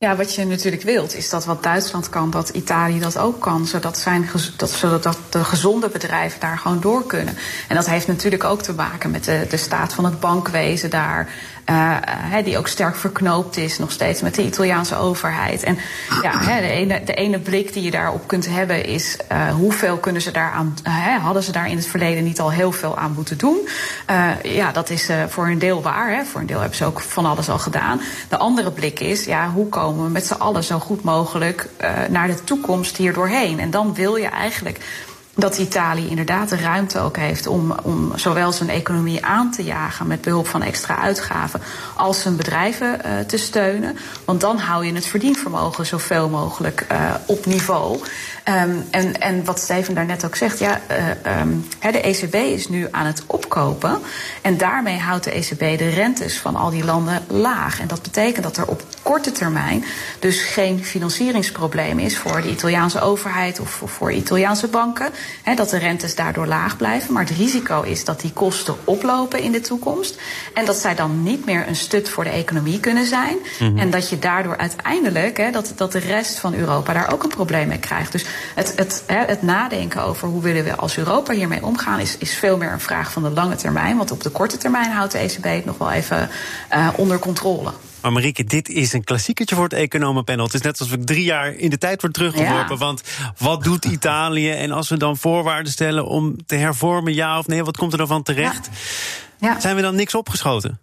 Ja, 0.00 0.16
wat 0.16 0.34
je 0.34 0.44
natuurlijk 0.44 0.82
wilt, 0.82 1.14
is 1.14 1.28
dat 1.28 1.44
wat 1.44 1.62
Duitsland 1.62 2.08
kan, 2.08 2.30
dat 2.30 2.48
Italië 2.48 3.00
dat 3.00 3.18
ook 3.18 3.40
kan. 3.40 3.66
Zodat, 3.66 3.98
zijn, 3.98 4.30
dat, 4.56 4.70
zodat 4.70 5.18
de 5.30 5.44
gezonde 5.44 5.88
bedrijven 5.88 6.40
daar 6.40 6.58
gewoon 6.58 6.80
door 6.80 7.06
kunnen. 7.06 7.36
En 7.68 7.76
dat 7.76 7.86
heeft 7.86 8.06
natuurlijk 8.06 8.44
ook 8.44 8.62
te 8.62 8.72
maken 8.72 9.10
met 9.10 9.24
de, 9.24 9.46
de 9.50 9.56
staat 9.56 9.92
van 9.92 10.04
het 10.04 10.20
bankwezen 10.20 10.90
daar. 10.90 11.28
Uh, 11.70 11.96
die 12.44 12.58
ook 12.58 12.68
sterk 12.68 12.96
verknoopt 12.96 13.56
is, 13.56 13.78
nog 13.78 13.90
steeds 13.90 14.22
met 14.22 14.34
de 14.34 14.44
Italiaanse 14.44 14.96
overheid. 14.96 15.62
En 15.62 15.78
ja, 16.22 16.60
de, 16.60 16.68
ene, 16.68 17.04
de 17.04 17.14
ene 17.14 17.38
blik 17.38 17.72
die 17.72 17.82
je 17.82 17.90
daarop 17.90 18.26
kunt 18.26 18.48
hebben 18.48 18.84
is 18.84 19.16
uh, 19.32 19.50
hoeveel 19.54 19.96
kunnen 19.96 20.22
ze 20.22 20.30
daaraan, 20.30 20.76
uh, 20.86 21.16
hadden 21.24 21.42
ze 21.42 21.52
daar 21.52 21.70
in 21.70 21.76
het 21.76 21.86
verleden 21.86 22.24
niet 22.24 22.40
al 22.40 22.52
heel 22.52 22.72
veel 22.72 22.98
aan 22.98 23.12
moeten 23.12 23.38
doen. 23.38 23.68
ja, 24.42 24.72
dat 24.72 24.90
is 24.90 25.10
voor 25.28 25.46
een 25.46 25.58
deel 25.58 25.82
waar. 25.82 26.26
Voor 26.26 26.40
een 26.40 26.46
deel 26.46 26.60
hebben 26.60 26.76
ze 26.76 26.84
ook 26.84 27.00
van 27.00 27.26
alles 27.26 27.48
al 27.48 27.58
gedaan. 27.58 28.00
De 28.28 28.38
andere 28.38 28.70
blik 28.70 29.00
is, 29.00 29.24
ja, 29.24 29.50
hoe 29.50 29.68
komen 29.68 30.04
we 30.04 30.10
met 30.10 30.26
z'n 30.26 30.32
allen 30.32 30.64
zo 30.64 30.78
goed 30.78 31.02
mogelijk 31.02 31.68
naar 32.08 32.26
de 32.26 32.44
toekomst 32.44 32.96
hier 32.96 33.12
doorheen? 33.12 33.60
En 33.60 33.70
dan 33.70 33.94
wil 33.94 34.16
je 34.16 34.28
eigenlijk 34.28 35.06
dat 35.38 35.58
Italië 35.58 36.08
inderdaad 36.08 36.48
de 36.48 36.56
ruimte 36.56 36.98
ook 36.98 37.16
heeft 37.16 37.46
om, 37.46 37.74
om 37.82 38.12
zowel 38.16 38.52
zijn 38.52 38.68
economie 38.68 39.24
aan 39.24 39.50
te 39.50 39.64
jagen 39.64 40.06
met 40.06 40.20
behulp 40.20 40.46
van 40.46 40.62
extra 40.62 40.98
uitgaven, 40.98 41.60
als 41.96 42.22
zijn 42.22 42.36
bedrijven 42.36 43.00
uh, 43.06 43.18
te 43.18 43.36
steunen. 43.36 43.96
Want 44.24 44.40
dan 44.40 44.58
hou 44.58 44.86
je 44.86 44.92
het 44.92 45.06
verdienvermogen 45.06 45.86
zoveel 45.86 46.28
mogelijk 46.28 46.86
uh, 46.92 47.14
op 47.26 47.46
niveau. 47.46 48.00
Um, 48.44 48.84
en, 48.90 49.20
en 49.20 49.44
wat 49.44 49.58
Steven 49.58 49.94
daarnet 49.94 50.24
ook 50.24 50.36
zegt, 50.36 50.58
ja, 50.58 50.80
uh, 51.24 51.40
um, 51.40 51.68
de 51.80 52.00
ECB 52.00 52.34
is 52.34 52.68
nu 52.68 52.88
aan 52.90 53.06
het 53.06 53.22
opkopen. 53.26 53.98
En 54.42 54.56
daarmee 54.56 54.98
houdt 54.98 55.24
de 55.24 55.30
ECB 55.30 55.78
de 55.78 55.88
rentes 55.88 56.38
van 56.38 56.56
al 56.56 56.70
die 56.70 56.84
landen 56.84 57.24
laag. 57.28 57.80
En 57.80 57.88
dat 57.88 58.02
betekent 58.02 58.44
dat 58.44 58.56
er 58.56 58.66
op 58.66 58.82
korte 59.08 59.32
termijn 59.32 59.84
dus 60.18 60.42
geen 60.42 60.84
financieringsprobleem 60.84 61.98
is 61.98 62.18
voor 62.18 62.42
de 62.42 62.50
Italiaanse 62.50 63.00
overheid 63.00 63.60
of 63.60 63.82
voor 63.84 64.12
Italiaanse 64.12 64.68
banken. 64.68 65.10
Dat 65.54 65.70
de 65.70 65.78
rentes 65.78 66.14
daardoor 66.14 66.46
laag 66.46 66.76
blijven. 66.76 67.12
Maar 67.12 67.24
het 67.24 67.36
risico 67.36 67.82
is 67.82 68.04
dat 68.04 68.20
die 68.20 68.32
kosten 68.32 68.76
oplopen 68.84 69.42
in 69.42 69.52
de 69.52 69.60
toekomst. 69.60 70.20
En 70.54 70.64
dat 70.64 70.76
zij 70.76 70.94
dan 70.94 71.22
niet 71.22 71.44
meer 71.44 71.68
een 71.68 71.76
stut 71.76 72.08
voor 72.08 72.24
de 72.24 72.30
economie 72.30 72.80
kunnen 72.80 73.06
zijn. 73.06 73.36
Mm 73.36 73.68
-hmm. 73.68 73.78
En 73.78 73.90
dat 73.90 74.08
je 74.08 74.18
daardoor 74.18 74.56
uiteindelijk, 74.56 75.52
dat, 75.52 75.72
dat 75.76 75.92
de 75.92 75.98
rest 75.98 76.38
van 76.38 76.54
Europa 76.54 76.92
daar 76.92 77.12
ook 77.12 77.22
een 77.22 77.28
probleem 77.28 77.68
mee 77.68 77.78
krijgt. 77.78 78.12
Dus 78.12 78.24
het, 78.54 78.72
het, 78.76 79.02
het 79.06 79.42
nadenken 79.42 80.02
over 80.02 80.28
hoe 80.28 80.42
willen 80.42 80.64
we 80.64 80.76
als 80.76 80.98
Europa 80.98 81.32
hiermee 81.32 81.64
omgaan, 81.64 82.00
is, 82.00 82.18
is 82.18 82.34
veel 82.34 82.56
meer 82.56 82.72
een 82.72 82.80
vraag 82.80 83.12
van 83.12 83.22
de 83.22 83.30
lange 83.30 83.56
termijn. 83.56 83.96
Want 83.96 84.10
op 84.10 84.22
de 84.22 84.30
korte 84.30 84.56
termijn 84.56 84.90
houdt 84.90 85.12
de 85.12 85.18
ECB 85.18 85.44
het 85.44 85.64
nog 85.64 85.78
wel 85.78 85.90
even 85.90 86.30
uh, 86.74 86.88
onder 86.96 87.18
controle. 87.18 87.72
Maar 88.00 88.12
Marieke, 88.12 88.44
dit 88.44 88.68
is 88.68 88.92
een 88.92 89.04
klassieketje 89.04 89.54
voor 89.54 89.64
het 89.64 89.72
economenpanel. 89.72 90.44
Het 90.44 90.54
is 90.54 90.60
net 90.60 90.80
alsof 90.80 90.94
ik 90.94 91.06
drie 91.06 91.24
jaar 91.24 91.54
in 91.54 91.70
de 91.70 91.78
tijd 91.78 92.00
word 92.00 92.12
teruggeworpen. 92.12 92.74
Ja. 92.74 92.84
Want 92.84 93.02
wat 93.38 93.64
doet 93.64 93.84
Italië? 93.84 94.50
En 94.50 94.70
als 94.70 94.88
we 94.88 94.96
dan 94.96 95.16
voorwaarden 95.16 95.72
stellen 95.72 96.06
om 96.06 96.46
te 96.46 96.54
hervormen, 96.54 97.14
ja 97.14 97.38
of 97.38 97.46
nee, 97.46 97.64
wat 97.64 97.76
komt 97.76 97.92
er 97.92 97.98
dan 97.98 98.06
van 98.06 98.22
terecht? 98.22 98.68
Ja. 99.38 99.48
Ja. 99.48 99.60
Zijn 99.60 99.76
we 99.76 99.82
dan 99.82 99.94
niks 99.94 100.14
opgeschoten? 100.14 100.78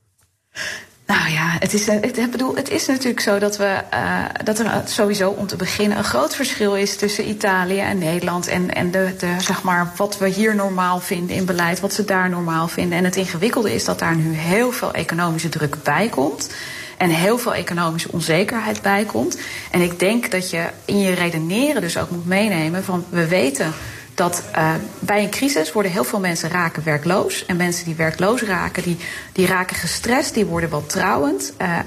Nou 1.07 1.29
ja, 1.29 1.55
het 1.59 1.73
is, 1.73 1.87
het, 1.87 2.31
bedoel, 2.31 2.55
het 2.55 2.69
is 2.69 2.85
natuurlijk 2.85 3.19
zo 3.19 3.39
dat, 3.39 3.57
we, 3.57 3.81
uh, 3.93 4.23
dat 4.43 4.59
er 4.59 4.81
sowieso 4.85 5.29
om 5.29 5.47
te 5.47 5.55
beginnen 5.55 5.97
een 5.97 6.03
groot 6.03 6.35
verschil 6.35 6.75
is 6.75 6.97
tussen 6.97 7.29
Italië 7.29 7.79
en 7.79 7.97
Nederland. 7.97 8.47
En, 8.47 8.73
en 8.73 8.91
de, 8.91 9.15
de, 9.17 9.35
zeg 9.39 9.63
maar, 9.63 9.91
wat 9.95 10.17
we 10.17 10.27
hier 10.27 10.55
normaal 10.55 10.99
vinden 10.99 11.35
in 11.35 11.45
beleid, 11.45 11.79
wat 11.79 11.93
ze 11.93 12.05
daar 12.05 12.29
normaal 12.29 12.67
vinden. 12.67 12.97
En 12.97 13.03
het 13.03 13.15
ingewikkelde 13.15 13.73
is 13.73 13.85
dat 13.85 13.99
daar 13.99 14.15
nu 14.15 14.33
heel 14.33 14.71
veel 14.71 14.93
economische 14.93 15.49
druk 15.49 15.83
bij 15.83 16.09
komt. 16.09 16.49
En 16.97 17.09
heel 17.09 17.37
veel 17.37 17.53
economische 17.53 18.11
onzekerheid 18.11 18.81
bij 18.81 19.05
komt. 19.05 19.37
En 19.71 19.81
ik 19.81 19.99
denk 19.99 20.31
dat 20.31 20.49
je 20.49 20.69
in 20.85 20.99
je 20.99 21.13
redeneren 21.13 21.81
dus 21.81 21.97
ook 21.97 22.09
moet 22.09 22.25
meenemen 22.25 22.83
van 22.83 23.05
we 23.09 23.27
weten 23.27 23.73
dat 24.15 24.43
uh, 24.55 24.73
bij 24.99 25.23
een 25.23 25.29
crisis 25.29 25.71
worden 25.71 25.91
heel 25.91 26.03
veel 26.03 26.19
mensen 26.19 26.49
raken 26.49 26.83
werkloos. 26.83 27.45
En 27.45 27.55
mensen 27.55 27.85
die 27.85 27.95
werkloos 27.95 28.41
raken, 28.41 28.83
die, 28.83 28.97
die 29.31 29.47
raken 29.47 29.75
gestrest, 29.75 30.33
die 30.33 30.45
worden 30.45 30.69
wel 30.69 30.85
trouwend. 30.85 31.53
Uh, 31.61 31.77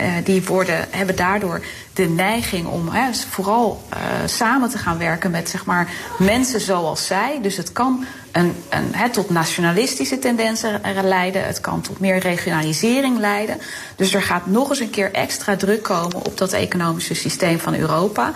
uh, 0.00 0.06
die 0.24 0.42
worden, 0.44 0.86
hebben 0.90 1.16
daardoor 1.16 1.64
de 1.92 2.08
neiging 2.08 2.66
om 2.66 2.90
vooral 3.30 3.82
samen 4.26 4.70
te 4.70 4.78
gaan 4.78 4.98
werken 4.98 5.30
met 5.30 5.48
zeg 5.48 5.64
maar, 5.64 5.88
mensen 6.18 6.60
zoals 6.60 7.06
zij. 7.06 7.38
Dus 7.42 7.56
het 7.56 7.72
kan 7.72 8.04
een, 8.32 8.54
een, 8.68 9.10
tot 9.10 9.30
nationalistische 9.30 10.18
tendensen 10.18 10.80
leiden. 11.02 11.46
Het 11.46 11.60
kan 11.60 11.80
tot 11.80 12.00
meer 12.00 12.18
regionalisering 12.18 13.18
leiden. 13.18 13.58
Dus 13.96 14.14
er 14.14 14.22
gaat 14.22 14.46
nog 14.46 14.68
eens 14.68 14.80
een 14.80 14.90
keer 14.90 15.12
extra 15.12 15.56
druk 15.56 15.82
komen 15.82 16.16
op 16.16 16.38
dat 16.38 16.52
economische 16.52 17.14
systeem 17.14 17.58
van 17.58 17.74
Europa. 17.74 18.32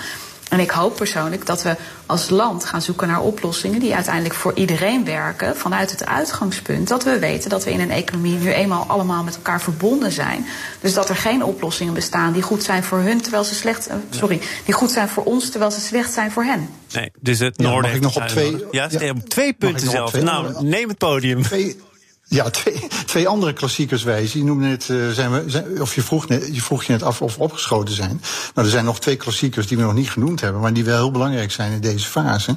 En 0.49 0.61
ik 0.61 0.71
hoop 0.71 0.97
persoonlijk 0.97 1.47
dat 1.47 1.63
we 1.63 1.77
als 2.07 2.29
land 2.31 2.65
gaan 2.65 2.83
zoeken 2.83 3.09
naar 3.09 3.21
oplossingen 3.21 3.81
die 3.81 3.95
uiteindelijk 3.95 4.35
voor 4.35 4.55
iedereen 4.55 5.05
werken. 5.05 5.57
Vanuit 5.57 5.91
het 5.91 6.07
uitgangspunt 6.07 6.89
dat 6.89 7.05
we 7.05 7.19
weten 7.19 7.51
dat 7.51 7.65
we 7.65 7.73
in 7.73 7.81
een 7.81 7.91
economie 7.91 8.39
nu 8.39 8.53
eenmaal 8.53 8.85
allemaal 8.89 9.25
met 9.25 9.37
elkaar 9.37 9.61
verbonden 9.61 10.13
zijn. 10.13 10.47
Dus 10.81 10.95
dat 10.95 11.09
er 11.09 11.17
geen 11.17 11.45
oplossingen 11.45 11.95
bestaan 11.95 12.33
die 12.33 12.43
goed 12.43 12.63
zijn 12.63 12.85
voor 12.85 12.99
hun 12.99 13.21
terwijl 13.21 13.45
ze 13.45 13.55
slecht. 13.55 13.89
Uh, 13.89 13.95
sorry, 14.11 14.41
die 14.65 14.75
goed 14.75 14.91
zijn 14.91 15.09
voor 15.09 15.25
ons 15.25 15.51
terwijl 15.51 15.71
ze 15.71 15.81
slecht 15.81 16.13
zijn 16.13 16.31
voor 16.31 16.45
hen. 16.45 16.69
Nee, 16.93 17.13
dus 17.21 17.39
het 17.39 17.59
Noorden. 17.59 17.83
Ja, 17.83 17.87
mag 17.87 17.97
ik 17.97 18.01
nog 18.01 18.17
op 18.17 18.29
twee, 18.29 18.65
ja, 18.71 18.89
ja, 18.99 19.13
twee 19.29 19.53
punten 19.53 19.91
zelf. 19.91 20.23
nou, 20.23 20.65
neem 20.65 20.89
het 20.89 20.99
podium. 20.99 21.43
Twee, 21.43 21.77
ja, 22.29 22.51
twee, 22.51 22.89
twee 23.07 23.29
andere 23.29 23.53
klassiekers 23.53 24.03
wijzen. 24.03 24.39
Je 24.39 24.45
noemde 24.45 24.67
net, 24.67 24.89
uh, 24.89 25.11
zijn 25.11 25.31
we, 25.31 25.45
zijn, 25.47 25.81
of 25.81 25.95
je 25.95 26.03
vroeg, 26.03 26.29
net, 26.29 26.55
je 26.55 26.63
vroeg 26.63 26.85
je 26.85 26.93
net 26.93 27.03
af 27.03 27.23
of 27.23 27.37
we 27.37 27.43
opgeschoten 27.43 27.95
zijn. 27.95 28.23
Nou, 28.55 28.67
er 28.67 28.73
zijn 28.73 28.85
nog 28.85 29.01
twee 29.01 29.17
klassiekers 29.17 29.67
die 29.67 29.77
we 29.77 29.83
nog 29.83 29.95
niet 29.95 30.11
genoemd 30.11 30.41
hebben, 30.41 30.61
maar 30.61 30.73
die 30.73 30.85
wel 30.85 30.97
heel 30.97 31.11
belangrijk 31.11 31.53
zijn 31.53 31.73
in 31.73 31.81
deze 31.81 32.07
fase. 32.07 32.57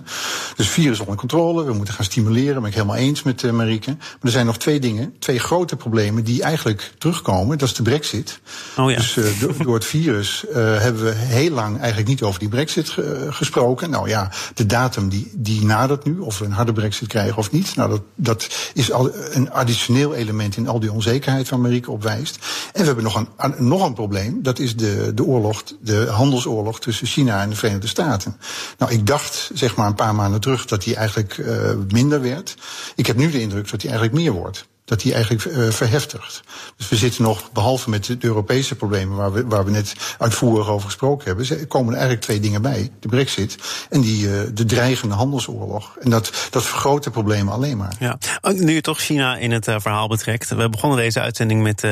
Dus 0.55 0.67
virus 0.67 0.99
onder 0.99 1.15
controle, 1.15 1.63
we 1.63 1.73
moeten 1.73 1.93
gaan 1.93 2.05
stimuleren, 2.05 2.55
ben 2.55 2.69
ik 2.69 2.73
helemaal 2.73 2.95
eens 2.95 3.23
met 3.23 3.43
uh, 3.43 3.51
Marieke. 3.51 3.89
Maar 3.89 4.19
er 4.21 4.29
zijn 4.29 4.45
nog 4.45 4.57
twee 4.57 4.79
dingen, 4.79 5.15
twee 5.19 5.39
grote 5.39 5.75
problemen 5.75 6.23
die 6.23 6.43
eigenlijk 6.43 6.93
terugkomen. 6.97 7.57
Dat 7.57 7.67
is 7.67 7.75
de 7.75 7.83
brexit. 7.83 8.39
Oh 8.77 8.91
ja. 8.91 8.97
Dus 8.97 9.15
uh, 9.15 9.39
door, 9.39 9.53
door 9.57 9.73
het 9.73 9.85
virus 9.85 10.45
hebben 10.53 11.03
we 11.03 11.11
heel 11.11 11.51
lang 11.51 11.79
eigenlijk 11.79 12.07
niet 12.07 12.21
over 12.21 12.39
die 12.39 12.49
brexit 12.49 12.89
ge, 12.89 13.27
gesproken. 13.29 13.89
Nou 13.89 14.09
ja, 14.09 14.31
de 14.53 14.65
datum 14.65 15.09
die, 15.09 15.31
die 15.35 15.65
nadert 15.65 16.03
nu, 16.03 16.19
of 16.19 16.39
we 16.39 16.45
een 16.45 16.51
harde 16.51 16.73
brexit 16.73 17.07
krijgen 17.07 17.37
of 17.37 17.51
niet. 17.51 17.75
Nou, 17.75 17.89
dat, 17.89 18.01
dat 18.15 18.47
is 18.73 18.91
al 18.91 19.11
een 19.13 19.51
additioneel 19.61 20.13
element 20.13 20.57
in 20.57 20.67
al 20.67 20.79
die 20.79 20.91
onzekerheid 20.91 21.49
waar 21.49 21.59
Marieke 21.59 21.91
op 21.91 22.03
wijst. 22.03 22.37
En 22.73 22.79
we 22.79 22.85
hebben 22.85 23.03
nog 23.03 23.25
een, 23.37 23.55
nog 23.57 23.85
een 23.85 23.93
probleem. 23.93 24.43
Dat 24.43 24.59
is 24.59 24.75
de, 24.75 25.11
de 25.15 25.23
oorlog, 25.23 25.63
de 25.79 26.05
handelsoorlog 26.05 26.79
tussen 26.79 27.07
China 27.07 27.41
en 27.41 27.49
de 27.49 27.55
Verenigde 27.55 27.87
Staten. 27.87 28.37
Nou, 28.77 28.91
ik 28.91 29.07
dacht 29.07 29.51
zeg 29.53 29.75
maar 29.75 29.87
een 29.87 29.95
paar 29.95 30.15
maanden 30.15 30.41
terug 30.41 30.65
dat 30.65 30.83
die 30.83 30.95
eigenlijk 30.95 31.37
uh, 31.37 31.71
minder 31.91 32.21
werd. 32.21 32.55
Ik 32.95 33.07
heb 33.07 33.17
nu 33.17 33.31
de 33.31 33.41
indruk 33.41 33.69
dat 33.69 33.79
die 33.79 33.89
eigenlijk 33.89 34.21
meer 34.21 34.31
wordt 34.31 34.69
dat 34.85 35.01
die 35.01 35.13
eigenlijk 35.13 35.45
uh, 35.45 35.69
verheftigt. 35.69 36.43
Dus 36.77 36.89
we 36.89 36.95
zitten 36.95 37.23
nog, 37.23 37.51
behalve 37.51 37.89
met 37.89 38.05
de 38.05 38.17
Europese 38.19 38.75
problemen 38.75 39.17
waar 39.17 39.31
we, 39.31 39.45
waar 39.47 39.65
we 39.65 39.71
net 39.71 39.93
uitvoerig 40.17 40.67
over 40.67 40.85
gesproken 40.85 41.27
hebben, 41.27 41.67
komen 41.67 41.87
er 41.87 41.99
eigenlijk 41.99 42.21
twee 42.21 42.39
dingen 42.39 42.61
bij. 42.61 42.91
De 42.99 43.07
brexit 43.07 43.57
en 43.89 44.01
die, 44.01 44.27
uh, 44.27 44.39
de 44.53 44.65
dreigende 44.65 45.15
handelsoorlog. 45.15 45.97
En 45.99 46.09
dat, 46.09 46.47
dat 46.49 46.65
vergroot 46.65 47.03
de 47.03 47.09
problemen 47.09 47.53
alleen 47.53 47.77
maar. 47.77 47.95
Ja. 47.99 48.17
Nu 48.41 48.73
je 48.73 48.81
toch 48.81 48.99
China 48.99 49.37
in 49.37 49.51
het 49.51 49.67
uh, 49.67 49.75
verhaal 49.79 50.07
betrekt. 50.07 50.49
We 50.49 50.69
begonnen 50.69 50.97
deze 50.97 51.19
uitzending 51.21 51.61
met 51.61 51.85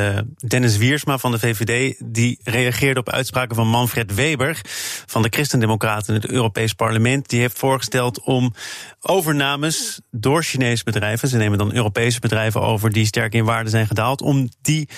Dennis 0.47 0.78
Wiersma 0.78 1.17
van 1.17 1.32
de 1.32 1.39
VVD. 1.39 1.95
Die 2.06 2.39
reageerde 2.43 2.99
op 2.99 3.10
uitspraken 3.10 3.56
van 3.56 3.67
Manfred 3.67 4.13
Weber 4.13 4.62
van 5.06 5.21
de 5.21 5.30
Christendemocraten 5.30 6.15
in 6.15 6.21
het 6.21 6.30
Europees 6.30 6.73
Parlement. 6.73 7.30
Die 7.30 7.39
heeft 7.39 7.58
voorgesteld 7.58 8.21
om 8.21 8.54
overnames 9.02 9.99
door 10.12 10.43
Chinese 10.43 10.84
bedrijven, 10.84 11.28
ze 11.28 11.38
nemen 11.38 11.58
dan 11.58 11.73
Europese 11.73 12.19
bedrijven 12.19 12.62
over 12.62 12.78
die 12.87 13.05
sterk 13.05 13.33
in 13.33 13.45
waarde 13.45 13.69
zijn 13.69 13.87
gedaald, 13.87 14.21
om 14.21 14.49
die 14.61 14.89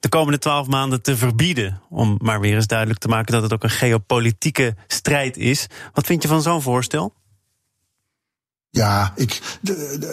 de 0.00 0.08
komende 0.08 0.38
twaalf 0.38 0.66
maanden 0.66 1.02
te 1.02 1.16
verbieden. 1.16 1.82
Om 1.88 2.18
maar 2.22 2.40
weer 2.40 2.54
eens 2.54 2.66
duidelijk 2.66 3.00
te 3.00 3.08
maken 3.08 3.32
dat 3.32 3.42
het 3.42 3.52
ook 3.52 3.62
een 3.62 3.70
geopolitieke 3.70 4.74
strijd 4.86 5.36
is. 5.36 5.66
Wat 5.92 6.06
vind 6.06 6.22
je 6.22 6.28
van 6.28 6.42
zo'n 6.42 6.62
voorstel? 6.62 7.12
Ja, 8.70 9.12
ik, 9.16 9.40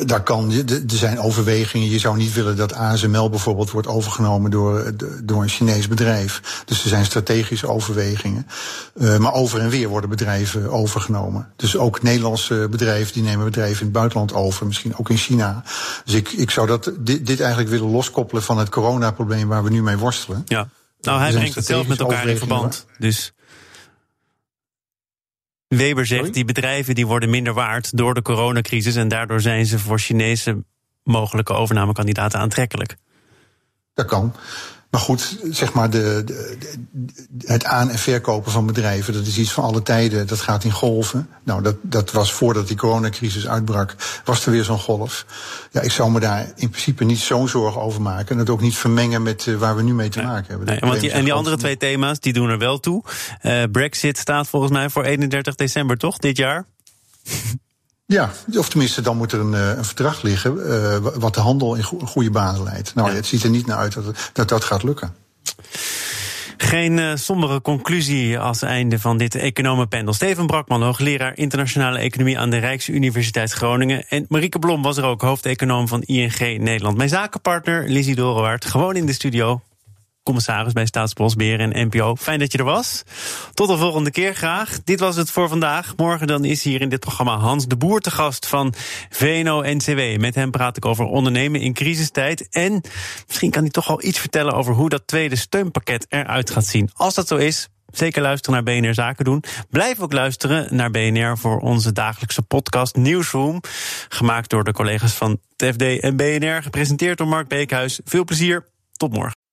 daar 0.06 0.24
kan, 0.24 0.52
er 0.52 0.82
zijn 0.86 1.20
overwegingen. 1.20 1.90
Je 1.90 2.00
zou 2.00 2.18
niet 2.18 2.34
willen 2.34 2.56
dat 2.56 2.74
ASML 2.74 3.30
bijvoorbeeld 3.30 3.72
wordt 3.72 3.88
overgenomen 3.88 4.52
door, 4.52 4.92
door 5.24 5.42
een 5.42 5.50
Chinees 5.50 5.88
bedrijf. 5.88 6.64
Dus 6.66 6.84
er 6.84 6.90
zijn 6.90 7.06
strategische 7.06 7.68
overwegingen. 7.68 8.48
Uh, 8.96 9.18
maar 9.18 9.34
over 9.34 9.60
en 9.60 9.70
weer 9.70 9.88
worden 9.88 10.10
bedrijven 10.10 10.72
overgenomen. 10.72 11.52
Dus 11.56 11.78
ook 11.78 12.02
Nederlandse 12.02 12.68
bedrijven 12.70 13.14
die 13.14 13.24
nemen 13.24 13.46
bedrijven 13.46 13.80
in 13.80 13.86
het 13.86 13.96
buitenland 13.96 14.34
over, 14.34 14.66
misschien 14.66 14.98
ook 14.98 15.10
in 15.10 15.18
China. 15.18 15.64
Dus 16.06 16.14
ik, 16.14 16.32
ik 16.32 16.52
zou 16.52 16.68
dat, 16.68 16.92
dit, 17.00 17.26
dit 17.26 17.40
eigenlijk 17.40 17.70
willen 17.70 17.90
loskoppelen 17.90 18.44
van 18.44 18.58
het 18.58 18.70
coronaprobleem 18.70 19.48
waar 19.48 19.64
we 19.64 19.70
nu 19.70 19.84
mee 19.84 19.98
worstelen. 19.98 20.42
Ja, 20.46 20.68
nou 21.02 21.20
hij 21.20 21.32
brengt 21.32 21.56
het 21.56 21.66
zelf 21.66 21.88
met 21.88 22.00
elkaar 22.00 22.28
in 22.28 22.38
verband. 22.38 22.86
Dus 22.98 23.34
Weber 25.78 26.06
zegt, 26.06 26.34
die 26.34 26.46
bedrijven 26.46 26.96
die 26.96 27.08
worden 27.08 27.30
minder 27.30 27.54
waard 27.54 27.98
door 27.98 28.14
de 28.14 28.22
coronacrisis 28.22 28.96
en 28.96 29.08
daardoor 29.08 29.42
zijn 29.42 29.66
ze 29.66 29.80
voor 29.80 30.00
Chinese 30.00 30.64
mogelijke 31.04 31.54
overnamekandidaten 31.54 32.40
aantrekkelijk. 32.40 32.96
Dat 33.94 34.06
kan. 34.06 34.36
Maar 34.96 35.04
goed, 35.04 35.38
zeg 35.50 35.74
maar, 35.74 35.90
de, 35.90 36.22
de, 36.26 36.56
het 37.46 37.66
aan- 37.66 37.90
en 37.90 37.98
verkopen 37.98 38.52
van 38.52 38.66
bedrijven, 38.66 39.14
dat 39.14 39.26
is 39.26 39.38
iets 39.38 39.52
van 39.52 39.64
alle 39.64 39.82
tijden. 39.82 40.28
Dat 40.28 40.42
gaat 40.42 40.64
in 40.64 40.72
golven. 40.72 41.30
Nou, 41.44 41.62
dat, 41.62 41.76
dat 41.82 42.12
was 42.12 42.34
voordat 42.34 42.68
die 42.68 42.78
coronacrisis 42.78 43.48
uitbrak, 43.48 43.96
was 44.26 44.46
er 44.46 44.52
weer 44.52 44.64
zo'n 44.64 44.80
golf. 44.80 45.26
Ja, 45.72 45.82
ik 45.82 45.92
zou 45.92 46.12
me 46.12 46.20
daar 46.20 46.52
in 46.56 46.70
principe 46.70 47.04
niet 47.04 47.20
zo'n 47.20 47.48
zorgen 47.48 47.82
over 47.82 48.02
maken. 48.02 48.30
En 48.30 48.38
het 48.38 48.50
ook 48.50 48.62
niet 48.62 48.78
vermengen 48.78 49.24
met 49.24 49.46
uh, 49.46 49.58
waar 49.58 49.76
we 49.76 49.82
nu 49.82 49.94
mee 49.94 50.10
te 50.10 50.22
maken 50.22 50.48
hebben. 50.48 50.68
Nee, 50.68 50.80
want 50.80 51.00
die, 51.00 51.12
en 51.12 51.24
die 51.24 51.34
andere 51.34 51.58
twee 51.58 51.78
thema's, 51.78 52.20
die 52.20 52.34
doen 52.34 52.50
er 52.50 52.58
wel 52.58 52.80
toe. 52.80 53.04
Uh, 53.42 53.64
Brexit 53.72 54.18
staat 54.18 54.48
volgens 54.48 54.72
mij 54.72 54.90
voor 54.90 55.04
31 55.04 55.56
december, 55.56 55.98
toch, 55.98 56.18
dit 56.18 56.38
jaar? 56.38 56.66
Ja, 58.06 58.32
of 58.58 58.70
tenminste, 58.70 59.02
dan 59.02 59.18
moet 59.18 59.32
er 59.32 59.40
een, 59.40 59.54
een 59.54 59.86
verdrag 59.86 60.22
liggen 60.22 60.58
uh, 60.58 60.98
wat 60.98 61.34
de 61.34 61.40
handel 61.40 61.76
in 61.76 61.84
go 61.84 62.00
goede 62.00 62.32
banen 62.32 62.64
leidt. 62.64 62.96
Nou, 62.96 63.10
ja. 63.10 63.16
het 63.16 63.26
ziet 63.26 63.44
er 63.44 63.50
niet 63.50 63.66
naar 63.66 63.78
uit 63.78 63.94
dat 63.94 64.32
dat, 64.34 64.50
dat 64.50 64.64
gaat 64.64 64.84
lukken. 64.84 65.16
Geen 66.58 66.98
uh, 66.98 67.16
sombere 67.16 67.62
conclusie 67.62 68.40
als 68.40 68.62
einde 68.62 69.00
van 69.00 69.18
dit 69.18 69.36
economenpanel. 69.36 70.14
Steven 70.14 70.48
Brakman, 70.48 70.84
hoogleraar 70.84 71.38
internationale 71.38 72.00
economie 72.00 72.40
aan 72.40 72.50
de 72.50 72.58
Rijksuniversiteit 72.58 73.52
Groningen. 73.52 74.06
En 74.08 74.26
Marieke 74.30 74.60
Blom 74.60 74.82
was 74.82 74.98
er 74.98 75.04
ook, 75.04 75.22
hoofdeconoom 75.22 75.88
van 75.88 76.02
ING 76.02 76.40
Nederland. 76.40 76.98
Mijn 76.98 77.10
zakenpartner 77.10 77.90
Lizzie 77.90 78.16
Dorenwaard, 78.16 78.66
gewoon 78.66 78.96
in 78.96 79.06
de 79.06 79.14
studio 79.14 79.62
commissaris 80.26 80.74
bij 80.74 80.86
Staatsbosbeheer 80.86 81.60
en 81.60 81.88
NPO. 81.88 82.16
Fijn 82.16 82.40
dat 82.40 82.52
je 82.52 82.58
er 82.58 82.64
was. 82.64 83.04
Tot 83.54 83.68
de 83.68 83.78
volgende 83.78 84.12
keer 84.12 84.36
graag. 84.36 84.84
Dit 84.84 85.00
was 85.00 85.16
het 85.16 85.32
voor 85.32 85.50
vandaag. 85.50 85.94
Morgen 85.96 86.28
dan 86.28 86.46
is 86.46 86.64
hier 86.64 86.82
in 86.82 86.90
dit 86.90 87.00
programma 87.00 87.38
Hans 87.38 87.68
de 87.68 87.78
Boer 87.78 88.00
te 88.00 88.12
gast 88.12 88.48
van 88.48 88.74
VNO-NCW. 89.10 90.20
Met 90.20 90.36
hem 90.36 90.52
praat 90.52 90.78
ik 90.78 90.86
over 90.86 91.06
ondernemen 91.06 91.62
in 91.62 91.74
crisistijd. 91.74 92.50
En 92.50 92.82
misschien 93.28 93.52
kan 93.52 93.62
hij 93.62 93.72
toch 93.72 93.90
al 93.90 94.04
iets 94.04 94.20
vertellen 94.20 94.54
over 94.54 94.74
hoe 94.74 94.90
dat 94.90 95.08
tweede 95.08 95.36
steunpakket 95.36 96.06
eruit 96.10 96.50
gaat 96.50 96.66
zien. 96.66 96.90
Als 96.94 97.14
dat 97.14 97.28
zo 97.28 97.36
is, 97.36 97.70
Zeker 97.92 98.22
luisteren 98.22 98.64
naar 98.64 98.76
BNR 98.76 98.94
Zaken 98.94 99.26
doen. 99.26 99.44
Blijf 99.70 100.00
ook 100.00 100.14
luisteren 100.14 100.76
naar 100.76 100.92
BNR 100.92 101.38
voor 101.38 101.60
onze 101.60 101.92
dagelijkse 101.92 102.42
podcast 102.42 102.96
Newsroom. 102.96 103.62
Gemaakt 104.10 104.50
door 104.50 104.64
de 104.64 104.74
collega's 104.74 105.14
van 105.14 105.40
TFD 105.56 106.00
en 106.00 106.16
BNR. 106.16 106.64
Gepresenteerd 106.64 107.18
door 107.18 107.28
Mark 107.28 107.48
Beekhuis. 107.48 108.00
Veel 108.06 108.24
plezier. 108.24 108.66
Tot 108.92 109.14
morgen. 109.14 109.45